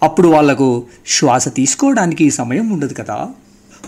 అప్పుడు 0.03 0.27
వాళ్ళకు 0.27 0.83
శ్వాస 1.07 1.53
తీసుకోవడానికి 1.53 2.31
సమయం 2.31 2.69
ఉండదు 2.69 2.93
కదా? 2.93 3.29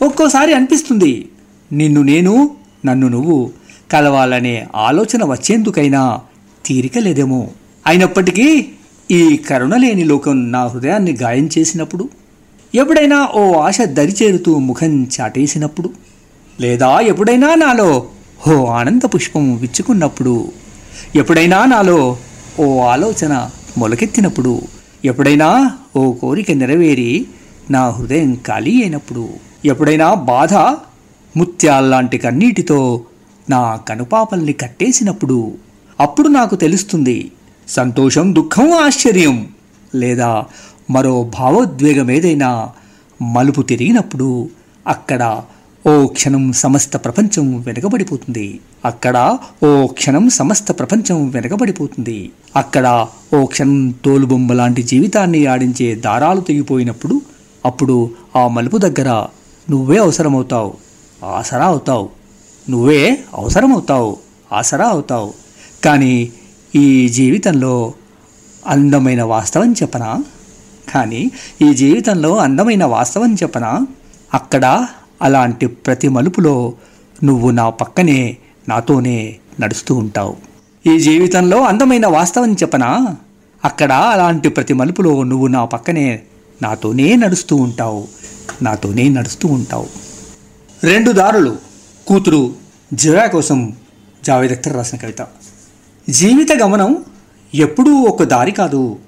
ఒక్కోసారి 0.01 0.53
అనిపిస్తుంది 0.53 1.29
నిన్ను 1.71 2.01
నేను 2.01 2.55
నన్ను 2.85 3.07
నువ్వు 3.07 3.51
కలవాలనే 3.91 4.67
ఆలోచన 4.75 5.25
వచ్చేందుకైనా 5.25 6.19
తీరిక 6.65 6.97
లేదేమో. 6.97 7.47
అయినప్పటికీ 7.87 8.65
ఈ 9.11 9.37
కరుణలేని 9.37 10.03
లోకం 10.03 10.51
నా 10.51 10.65
హృదయాన్ని 10.67 11.17
గాయం 11.21 11.49
చేసినప్పుడు 11.57 12.09
ఎప్పుడైనా 12.75 13.29
ఓ 13.35 13.53
ఆశ 13.53 13.81
దరిచేరుతూ 13.81 14.57
ముఖం 14.57 15.07
చాటేసినప్పుడు 15.21 15.89
లేదా 16.59 16.89
ఎప్పుడైనా 17.09 17.49
నాలో 17.55 17.89
ఓ 18.45 18.53
ఆనంద 18.71 19.03
పుష్పం 19.11 19.43
విచ్చుకున్నప్పుడు 19.55 20.35
ఎప్పుడైనా 21.15 21.59
నాలో 21.65 21.99
ఓ 22.59 22.65
ఆలోచన 22.85 23.33
మొలకెత్తినప్పుడు 23.77 24.53
ఎప్పుడైనా 25.05 25.49
ఓ 25.95 26.01
కోరిక 26.13 26.51
నెరవేరి 26.51 27.11
నా 27.69 27.81
హృదయం 27.89 28.31
ఖాళీ 28.47 28.73
అయినప్పుడు 28.81 29.23
ఎప్పుడైనా 29.65 30.07
బాధ 30.29 30.53
ముత్యాల్లాంటి 31.35 32.17
కన్నీటితో 32.17 32.79
నా 33.47 33.61
కనుపాపల్ని 33.89 34.53
కట్టేసినప్పుడు 34.53 35.39
అప్పుడు 35.99 36.29
నాకు 36.29 36.55
తెలుస్తుంది 36.55 37.17
సంతోషం 37.67 38.27
దుఃఖం 38.33 38.67
ఆశ్చర్యం 38.79 39.37
లేదా 39.95 40.31
మరో 40.89 41.15
భావోద్వేగం 41.35 42.09
ఏదైనా 42.11 42.49
మలుపు 43.19 43.61
తిరిగినప్పుడు 43.61 44.29
అక్కడ 44.85 45.23
ఓ 45.87 46.07
క్షణం 46.07 46.51
సమస్త 46.51 46.97
ప్రపంచం 46.97 47.61
వెనకబడిపోతుంది. 47.61 48.59
అక్కడ 48.85 49.37
ఓ 49.65 49.87
క్షణం 49.87 50.29
సమస్త 50.29 50.71
ప్రపంచం 50.71 51.29
వెనకబడిపోతుంది. 51.29 52.31
అక్కడ 52.55 53.07
ఓ 53.35 53.45
క్షణం 53.45 53.89
తోలుబొమ్మ 53.89 54.53
లాంటి 54.53 54.83
జీవితాన్ని 54.83 55.45
ఆడించే 55.45 55.95
దారాలు 55.95 56.41
తెగిపోయినప్పుడు 56.41 57.21
అప్పుడు 57.65 58.11
ఆ 58.35 58.47
మలుపు 58.47 58.77
దగ్గర 58.77 59.25
నువ్వే 59.69 59.97
అవసరమవుతావు. 59.97 60.73
ఆసరా 61.25 61.65
అవుతావు. 61.65 62.09
నువ్వే 62.69 63.19
అవసరమవుతావు. 63.33 64.17
ఆసరా 64.53 64.85
అవుతావు. 64.85 65.33
కానీ 65.85 66.31
ఈ 66.75 67.09
జీవితంలో 67.09 67.93
అందమైన 68.67 69.23
వాస్తవం 69.23 69.73
చెప్పనా? 69.73 70.23
కానీ 70.93 71.31
ఈ 71.61 71.73
జీవితంలో 71.73 72.37
అందమైన 72.37 72.85
వాస్తవం 72.85 73.33
చెప్పనా? 73.33 73.87
అక్కడ 74.33 74.87
అలాంటి 75.21 75.67
ప్రతి 75.67 76.08
మలుపులో 76.08 76.73
నువ్వు 77.23 77.51
నా 77.51 77.69
పక్కనే 77.69 78.38
నాతోనే 78.69 79.36
నడుస్తూ 79.62 79.95
ఉంటావు. 79.95 80.36
ఈ 80.88 80.99
జీవితంలో 80.99 81.63
అందమైన 81.63 82.08
వాస్తవం 82.08 82.53
చెప్పనా? 82.53 83.15
అక్కడ 83.65 83.93
అలాంటి 83.93 84.49
ప్రతి 84.49 84.73
మలుపులో 84.73 85.23
నువ్వు 85.23 85.47
నా 85.47 85.65
పక్కనే 85.65 86.19
నాతోనే 86.62 87.15
నడుస్తూ 87.15 87.55
ఉంటావు. 87.55 88.08
నాతోనే 88.62 89.10
నడుస్తూ 89.10 89.47
ఉంటావు. 89.47 89.88
రెండు 90.84 91.12
దారులు. 91.12 91.58
కూతురు 92.08 92.53
జిరా 92.93 93.25
కోసం 93.25 93.73
జావేద్ 94.25 94.51
అఖ్తర్ 94.51 94.73
రాసిన 94.73 94.97
కవిత. 94.97 95.27
జీవిత 96.10 96.47
గమనం 96.51 96.97
ఎప్పుడూ 97.55 97.95
ఒక 97.95 98.23
దారి 98.23 98.51
కాదు 98.51 98.99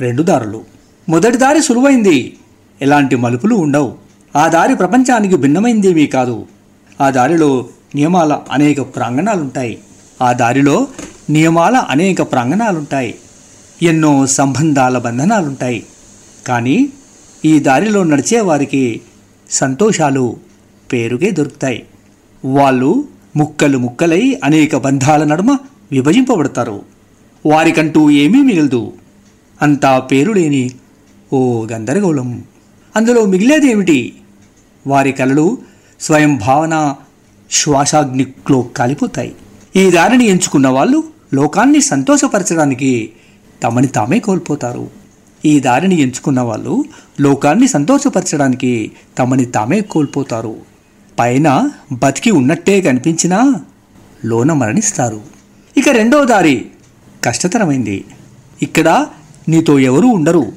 రెండు 0.00 0.22
దారులు. 0.22 0.64
మొదటి 1.08 1.36
దారి 1.36 1.62
సులువైంది. 1.62 2.36
ఎలాంటి 2.82 3.16
మలుపులు 3.16 3.54
ఉండవు. 3.54 4.05
ఆ 4.36 4.48
దారి 4.48 4.76
ప్రపంచానికి 4.76 5.36
భిన్నమైందేమీ 5.36 6.06
కాదు. 6.06 6.46
ఆ 7.00 7.10
దారిలో 7.10 7.66
నియమాల 7.94 8.40
అనేక 8.50 8.80
ప్రాంగణాలుంటాయి. 8.80 9.78
ఆ 10.22 10.32
దారిలో 10.32 10.86
నియమాల 11.30 11.76
అనేక 11.76 12.22
ప్రాంగణాలుంటాయి. 12.22 13.14
ఎన్నో 13.82 14.26
సంబంధాల 14.26 14.98
బంధనాలుంటాయి. 14.98 15.86
కానీ 16.46 16.88
ఈ 17.44 17.58
దారిలో 17.58 18.04
నడిచే 18.04 18.40
వారికి 18.40 19.00
సంతోషాలు 19.50 20.36
పేరుకే 20.92 21.30
దొరుకుతాయి. 21.30 21.84
వాళ్ళు 22.44 23.04
ముక్కలు 23.36 23.78
ముక్కలై 23.78 24.40
అనేక 24.44 24.76
బంధాల 24.76 25.24
నడుమ 25.24 25.58
విభజింపబడతారు. 25.92 26.82
వారికంటూ 27.46 28.10
ఏమీ 28.10 28.42
మిగలదు. 28.42 28.92
అంతా 29.62 29.98
పేరు 29.98 30.32
లేని 30.32 30.70
ఓ 31.32 31.66
గందరగోళం. 31.72 32.44
అందులో 32.96 33.24
మిగిలేదేమిటి? 33.24 34.14
వారి 34.86 35.12
కలలు 35.12 35.58
స్వయం 36.00 36.36
భావన 36.36 36.94
శ్వాసాగ్నిలో 37.50 38.62
కాలిపోతాయి. 38.62 39.34
ఈ 39.76 39.90
దారిని 39.90 40.24
ఎంచుకున్న 40.24 40.68
వాళ్ళు 40.68 41.04
లోకాన్ని 41.34 41.80
సంతోషపరచడానికి 41.80 43.10
తమని 43.62 43.86
తామే 43.86 44.18
కోల్పోతారు. 44.18 44.90
ఈ 45.44 45.60
దారిని 45.60 46.00
ఎంచుకున్న 46.00 46.40
వాళ్ళు 46.40 46.84
లోకాన్ని 47.20 47.68
సంతోషపరచడానికి 47.68 48.92
తమని 49.18 49.44
తామే 49.44 49.80
కోల్పోతారు. 49.80 50.56
పైన 51.18 51.70
బతికి 51.92 52.30
ఉన్నట్టే 52.30 52.80
కనిపించినా 52.80 53.54
లోన 54.24 54.52
మరణిస్తారు. 54.52 55.20
ఇక 55.76 55.88
రెండో 55.88 56.24
దారి 56.24 56.66
కష్టతరమైంది. 57.24 58.04
ఇక్కడ 58.62 59.06
నీతో 59.48 59.78
ఎవరూ 59.78 60.08
ఉండరు. 60.08 60.52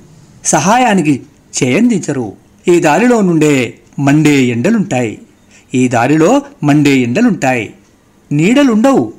సహాయానికి 0.45 1.21
చేయందించరు. 1.63 2.33
ఈ 2.67 2.79
దారిలో 2.79 3.21
నుండే 3.21 3.79
మండే 3.99 4.43
ఎండలుంటాయి. 4.43 5.21
ఈ 5.73 5.87
దారిలో 5.87 6.41
మండే 6.63 6.97
ఎండలుంటాయి. 6.97 7.73
నీడలుండవు. 8.31 9.13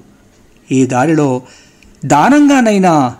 ఈ 0.72 0.86
దారిలో 0.86 1.42
దానంగానైనా 2.04 3.16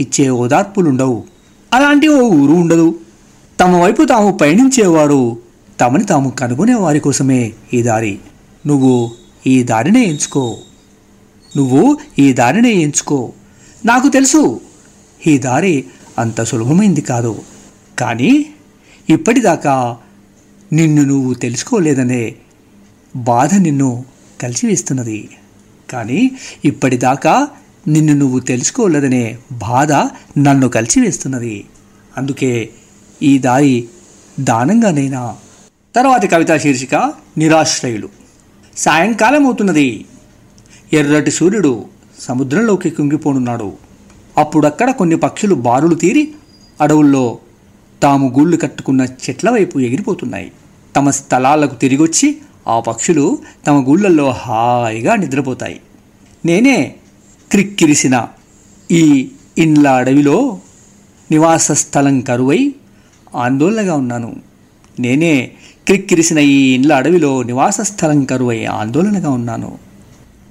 ఇచ్చే 0.00 0.30
ఓదార్పులుండవు. 0.30 1.24
అలాంటి 1.72 2.08
ఓ 2.08 2.20
ఊరు 2.20 2.52
ఉండదు. 2.52 2.98
తమ 3.60 3.76
వైపు 3.76 4.04
తాము 4.04 4.32
పయనించేవారు 4.32 5.36
తమని 5.80 6.04
తాము 6.04 6.30
కనుగొనే 6.30 6.74
వారి 6.74 7.00
కోసమే 7.00 7.52
ఈ 7.74 7.82
దారి. 7.82 8.18
నువ్వు 8.66 9.10
ఈ 9.46 9.62
దారినే 9.62 10.04
ఎంచుకో. 10.04 10.56
నువ్వు 11.56 11.98
ఈ 12.18 12.32
దారినే 12.32 12.70
ఎంచుకో. 12.70 13.32
నాకు 13.84 14.08
తెలుసు 14.08 14.60
ఈ 15.26 15.38
దారి 15.38 15.84
అంత 16.18 16.42
సులభమైంది 16.42 17.00
కాదు. 17.00 17.42
కానీ 17.98 18.46
ఇప్పటిదాకా 19.10 19.96
నిన్ను 20.72 21.02
నువ్వు 21.02 21.34
తెలుసుకోలేదనే 21.34 22.34
బాధ 23.16 23.54
నిన్ను 23.54 24.04
కలిసివేస్తున్నది. 24.42 25.28
కానీ 25.90 26.30
ఇప్పటిదాకా 26.64 27.48
నిన్ను 27.88 28.14
నువ్వు 28.14 28.38
తెలుసుకోలేదనే 28.38 29.38
బాధ 29.52 29.92
నన్ను 30.38 30.68
కలిసివేస్తున్నది. 30.68 31.64
అందుకే 32.16 32.70
ఈ 33.22 33.38
దారి 33.38 33.88
దానంగానైనా. 34.40 35.36
తర్వాతి 35.96 36.28
కవితా 36.28 36.58
శీర్షిక 36.58 37.12
నిరాశ్రయులు. 37.38 38.08
సాయంకాలం 38.76 39.46
అవుతున్నది. 39.46 40.04
ఎర్రటి 40.92 41.30
సూర్యుడు 41.30 41.84
సముద్రంలోకి 42.20 42.90
కుంగిపోనున్నాడు. 42.90 43.72
అప్పుడక్కడ 44.38 44.90
కొన్ని 44.90 45.16
పక్షులు 45.16 45.54
బారులు 45.54 45.94
తీరి 45.94 46.32
అడవుల్లో 46.80 47.38
తాము 48.02 48.34
గూళ్ళు 48.38 48.56
కట్టుకున్న 48.56 49.02
చెట్ల 49.02 49.50
వైపు 49.50 49.78
ఎగిరిపోతున్నాయి. 49.78 50.52
తమ 50.94 51.10
స్థలాలకు 51.10 51.74
తిరిగొచ్చి 51.74 52.38
ఆ 52.68 52.80
పక్షులు 52.80 53.38
తమ 53.66 53.88
గూళ్ళల్లో 53.88 54.30
హాయిగా 54.30 55.16
నిద్రపోతాయి. 55.16 55.80
నేనే 56.44 56.94
క్రిక్కిరిసిన 57.50 58.26
ఈ 58.90 59.28
ఇండ్ల 59.58 59.88
అడవిలో 59.88 60.58
నివాస 61.30 61.72
స్థలం 61.72 62.20
కరువై 62.20 62.74
ఆందోళనగా 63.34 63.94
ఉన్నాను. 63.94 64.36
నేనే 65.00 65.50
క్రిక్కిరిసిన 65.86 66.38
ఈ 66.38 66.74
ఇండ్ల 66.74 66.92
అడవిలో 66.94 67.42
నివాస 67.42 67.80
స్థలం 67.80 68.24
కరువై 68.24 68.64
ఆందోళనగా 68.64 69.30
ఉన్నాను. 69.30 69.78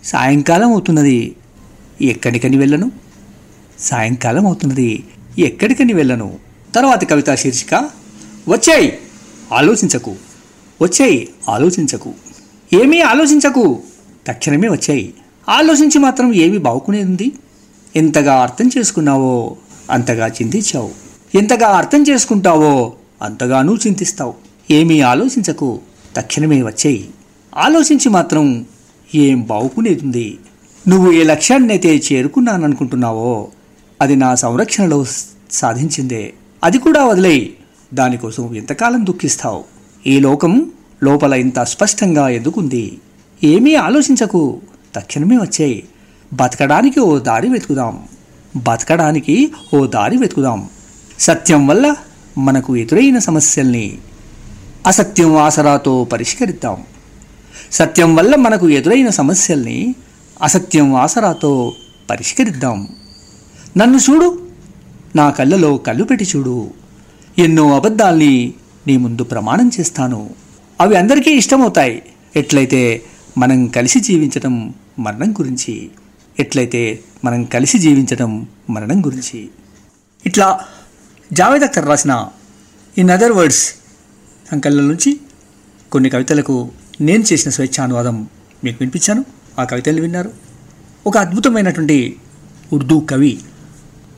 సాయంకాలం 0.04 0.72
అవుతున్నది. 0.72 1.36
ఎక్కడికని 2.02 2.58
వెళ్ళను? 2.58 2.92
సాయంకాలం 3.80 4.46
అవుతున్నది. 4.46 5.04
ఎక్కడికని 5.40 5.94
వెళ్ళను? 5.94 6.40
తర్వాతి 6.76 7.06
కవితా 7.06 7.36
శీర్షిక 7.36 7.74
వచ్చాయి! 8.48 8.90
ఆలోచించకు. 9.52 10.14
వచ్చాయి. 10.82 11.30
ఆలోచించకు. 11.50 12.14
ఏమీ 12.74 13.00
ఆలోచించకు. 13.00 13.80
తక్షణమే 14.28 14.68
వచ్చాయి. 14.68 15.14
ఆలోచించి 15.50 16.00
మాత్రం 16.00 16.34
ఏమి 16.34 16.58
బాగుకునేది 16.58 17.32
ఎంతగా 17.96 18.42
అర్థం 18.42 18.70
చేసుకున్నావో 18.78 19.56
అంతగా 19.92 20.28
చింతించావు. 20.28 20.92
ఎంతగా 21.36 21.68
అర్థం 21.68 22.04
చేసుకుంటావో 22.04 22.94
అంతగానూ 23.22 23.76
చింతిస్తావు. 23.76 24.34
ఏమీ 24.72 25.02
ఆలోచించకు. 25.02 25.80
తక్షణమే 26.16 26.62
వచ్చాయి. 26.62 27.10
ఆలోచించి 27.58 28.10
మాత్రం 28.10 28.66
ఏం 29.16 29.42
బాగుకునేది 29.42 30.38
నువ్వు 30.88 31.12
ఏ 31.12 31.24
లక్ష్యాన్నైతే 31.24 32.02
చేరుకున్నాననుకుంటున్నావో 32.12 33.48
అది 34.02 34.16
నా 34.16 34.36
సంరక్షణలో 34.36 35.06
సాధించిందే. 35.52 36.34
అది 36.64 36.78
కూడా 36.80 37.06
వదిలేయి. 37.06 37.54
దానికోసం 37.94 38.56
ఎంతకాలం 38.56 39.06
దుఃఖిస్తావు? 39.06 39.71
ఈ 40.08 40.20
లోకం 40.20 40.72
లోపల 41.04 41.34
ఇంత 41.34 41.60
స్పష్టంగా 41.60 42.30
ఎదుగుంది 42.30 42.98
ఏమీ 43.44 43.76
ఆలోచించకు. 43.76 44.62
తక్షణమే 44.96 45.38
వచ్చాయి 45.38 45.84
బతకడానికి 46.34 47.00
ఓ 47.00 47.20
దారి 47.20 47.50
వెతుకుదాం. 47.50 48.04
బతకడానికి 48.56 49.52
ఓ 49.74 49.86
దారి 49.86 50.18
వెతుకుదాం. 50.18 50.70
సత్యం 51.20 51.68
వల్ల 51.68 51.96
మనకు 52.38 52.78
ఎదురైన 52.78 53.18
సమస్యల్ని 53.18 53.98
అసత్యం 54.88 55.36
ఆసరాతో 55.36 56.04
పరిష్కరిద్దాం. 56.04 56.84
సత్యం 57.72 58.16
వల్ల 58.16 58.36
మనకు 58.36 58.70
ఎదురైన 58.70 59.10
సమస్యల్ని 59.10 59.96
అసత్యం 60.42 60.96
ఆసరాతో 60.96 61.74
పరిష్కరిద్దాం. 62.10 62.88
నన్ను 63.78 63.98
చూడు. 63.98 64.42
నా 65.16 65.30
కళ్ళలో 65.30 65.78
కళ్ళు 65.78 66.04
పెట్టి 66.04 66.28
చూడు. 66.36 66.70
ఎన్నో 67.38 67.76
అబద్ధాల్ని 67.76 68.54
నీ 68.88 68.98
ముందు 68.98 69.24
ప్రమాణం 69.24 69.72
చేస్తాను. 69.80 70.30
అవి 70.82 70.96
అందరికీ 70.96 71.32
ఇష్టమవుతాయి. 71.32 72.04
ఎట్లయితే 72.36 73.04
మనం 73.38 73.68
కలిసి 73.68 74.00
జీవించటం 74.00 74.74
మరణం 75.00 75.32
గురించి. 75.32 75.92
ఎట్లయితే 76.40 77.00
మనం 77.26 77.44
కలిసి 77.44 77.80
జీవించటం 77.80 78.48
మరణం 78.70 79.06
గురించి. 79.06 79.50
ఇట్లా 80.26 80.60
జావేద్ 81.34 81.64
అఖ్తర్ 81.64 81.88
రాసిన 81.88 82.28
ఇన్ 82.98 83.10
అదర్ 83.10 83.32
వర్డ్స్ 83.32 83.74
అంకల్ల 84.52 84.82
నుంచి 84.82 85.20
కొన్ని 85.92 86.10
కవితలకు 86.10 86.72
నేను 87.02 87.24
చేసిన 87.34 87.52
స్వేచ్ఛానువాదం 87.52 88.28
మీకు 88.64 88.78
వినిపించాను. 88.80 89.26
ఆ 89.60 89.64
కవితలు 89.64 90.02
విన్నారు. 90.02 90.32
ఒక 91.08 91.18
అద్భుతమైనటువంటి 91.18 92.16
ఉర్దూ 92.74 93.00
కవి 93.00 93.40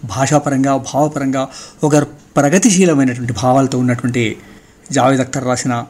భాషాపరంగా 0.03 0.77
భావపరంగా 0.77 1.49
ఒక 1.83 1.97
ప్రగతిశీలమైనటువంటి 2.35 3.33
భావాలతో 3.33 3.79
ఉన్నటువంటి 3.79 4.37
జావేద్ 4.91 5.21
అఖ్తర్ 5.21 5.43
రాసిన 5.43 5.85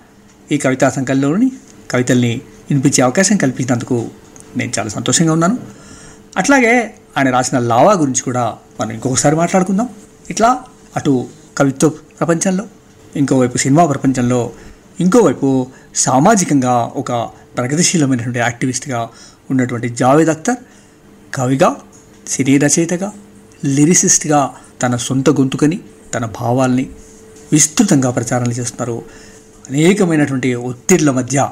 ఈ 0.51 0.57
కవితా 0.57 0.89
సంకలనంలోని 0.89 1.51
కవితల్ని 1.91 2.41
వినిపించే 2.69 3.03
అవకాశం 3.03 3.37
కల్పించినందుకు 3.37 4.09
నేను 4.57 4.71
చాలా 4.79 4.89
సంతోషంగా 4.89 5.33
ఉన్నాను. 5.33 5.57
అట్లాగే 6.37 6.93
ఆయన 7.17 7.29
రాసిన 7.29 7.59
లావా 7.59 7.93
గురించి 7.93 8.21
కూడా 8.21 8.57
మనం 8.81 8.91
ఇంకొకసారి 8.91 9.35
మాట్లాడుకుందాం. 9.35 9.89
ఇట్లా 10.29 10.59
అటు 10.95 11.27
కవిత్వ 11.57 11.89
ప్రపంచంలో 11.89 12.63
ఇంకోవైపు 13.15 13.57
సినిమా 13.57 13.85
ప్రపంచంలో 13.85 14.51
ఇంకోవైపు 14.99 15.67
సామాజికంగా 15.95 16.91
ఒక 16.95 17.11
ప్రగతిశీలమైనటువంటి 17.57 18.39
యాక్టివిస్ట్గా 18.39 19.09
ఉన్నటువంటి 19.51 19.89
జావేద్ 19.89 20.29
అఖ్తర్ 20.29 20.55
కవిగా 21.35 21.75
సినీ 22.27 22.57
రచయితగా 22.57 23.11
లిరిసిస్ట్గా 23.65 24.55
తన 24.81 24.95
సొంత 24.95 25.29
గొంతుకని 25.29 25.79
తన 26.15 26.25
భావాల్ని 26.25 26.89
విస్తృతంగా 27.51 28.09
ప్రచారాలు 28.09 28.51
చేస్తున్నారు. 28.51 29.05
అనేకమైనటువంటి 29.69 30.53
ఒత్తిళ్ళ 30.53 31.09
మధ్య 31.09 31.49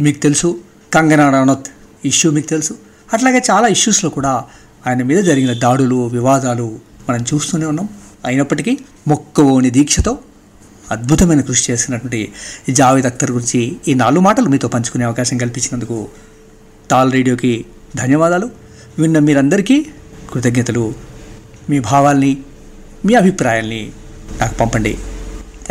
మీకు 0.00 0.18
తెలుసు 0.18 0.58
కంగనా 0.94 1.30
రనౌత్ 1.30 1.66
ఇష్యూ 2.04 2.30
మీకు 2.30 2.46
తెలుసు. 2.46 2.74
అట్లాగే 3.12 3.42
చాలా 3.50 3.68
ఇష్యూస్లో 3.68 4.10
కూడా 4.10 4.44
ఆయన 4.86 5.02
మీద 5.02 5.24
జరిగిన 5.24 5.52
దాడులు 5.52 6.06
వివాదాలు 6.06 6.78
మనం 7.08 7.24
చూస్తూనే 7.34 7.66
ఉన్నాం. 7.66 7.88
అయినప్పటికీ 8.24 8.78
మొక్కవోని 9.08 9.70
దీక్షతో 9.70 10.18
అద్భుతమైన 10.90 11.40
కృషి 11.40 11.72
చేసినటువంటి 11.72 12.32
జావేద్ 12.70 13.06
అఖ్తర్ 13.06 13.30
గురించి 13.30 13.76
ఈ 13.88 13.94
నాలుగు 13.94 14.20
మాటలు 14.20 14.48
మీతో 14.48 14.68
పంచుకునే 14.68 15.04
అవకాశం 15.04 15.38
కల్పించినందుకు 15.38 16.08
తాల్ 16.90 17.12
రేడియోకి 17.12 17.64
ధన్యవాదాలు. 17.96 18.50
విన్న 18.98 19.18
మీరందరికీ 19.18 19.86
కృతజ్ఞతలు. 20.32 20.94
మీ 21.70 21.78
భావాల్ని 21.78 22.38
మీ 23.04 23.14
అభిప్రాయాల్ని 23.14 23.92
నాకు 24.40 24.54
పంపండి. 24.54 24.98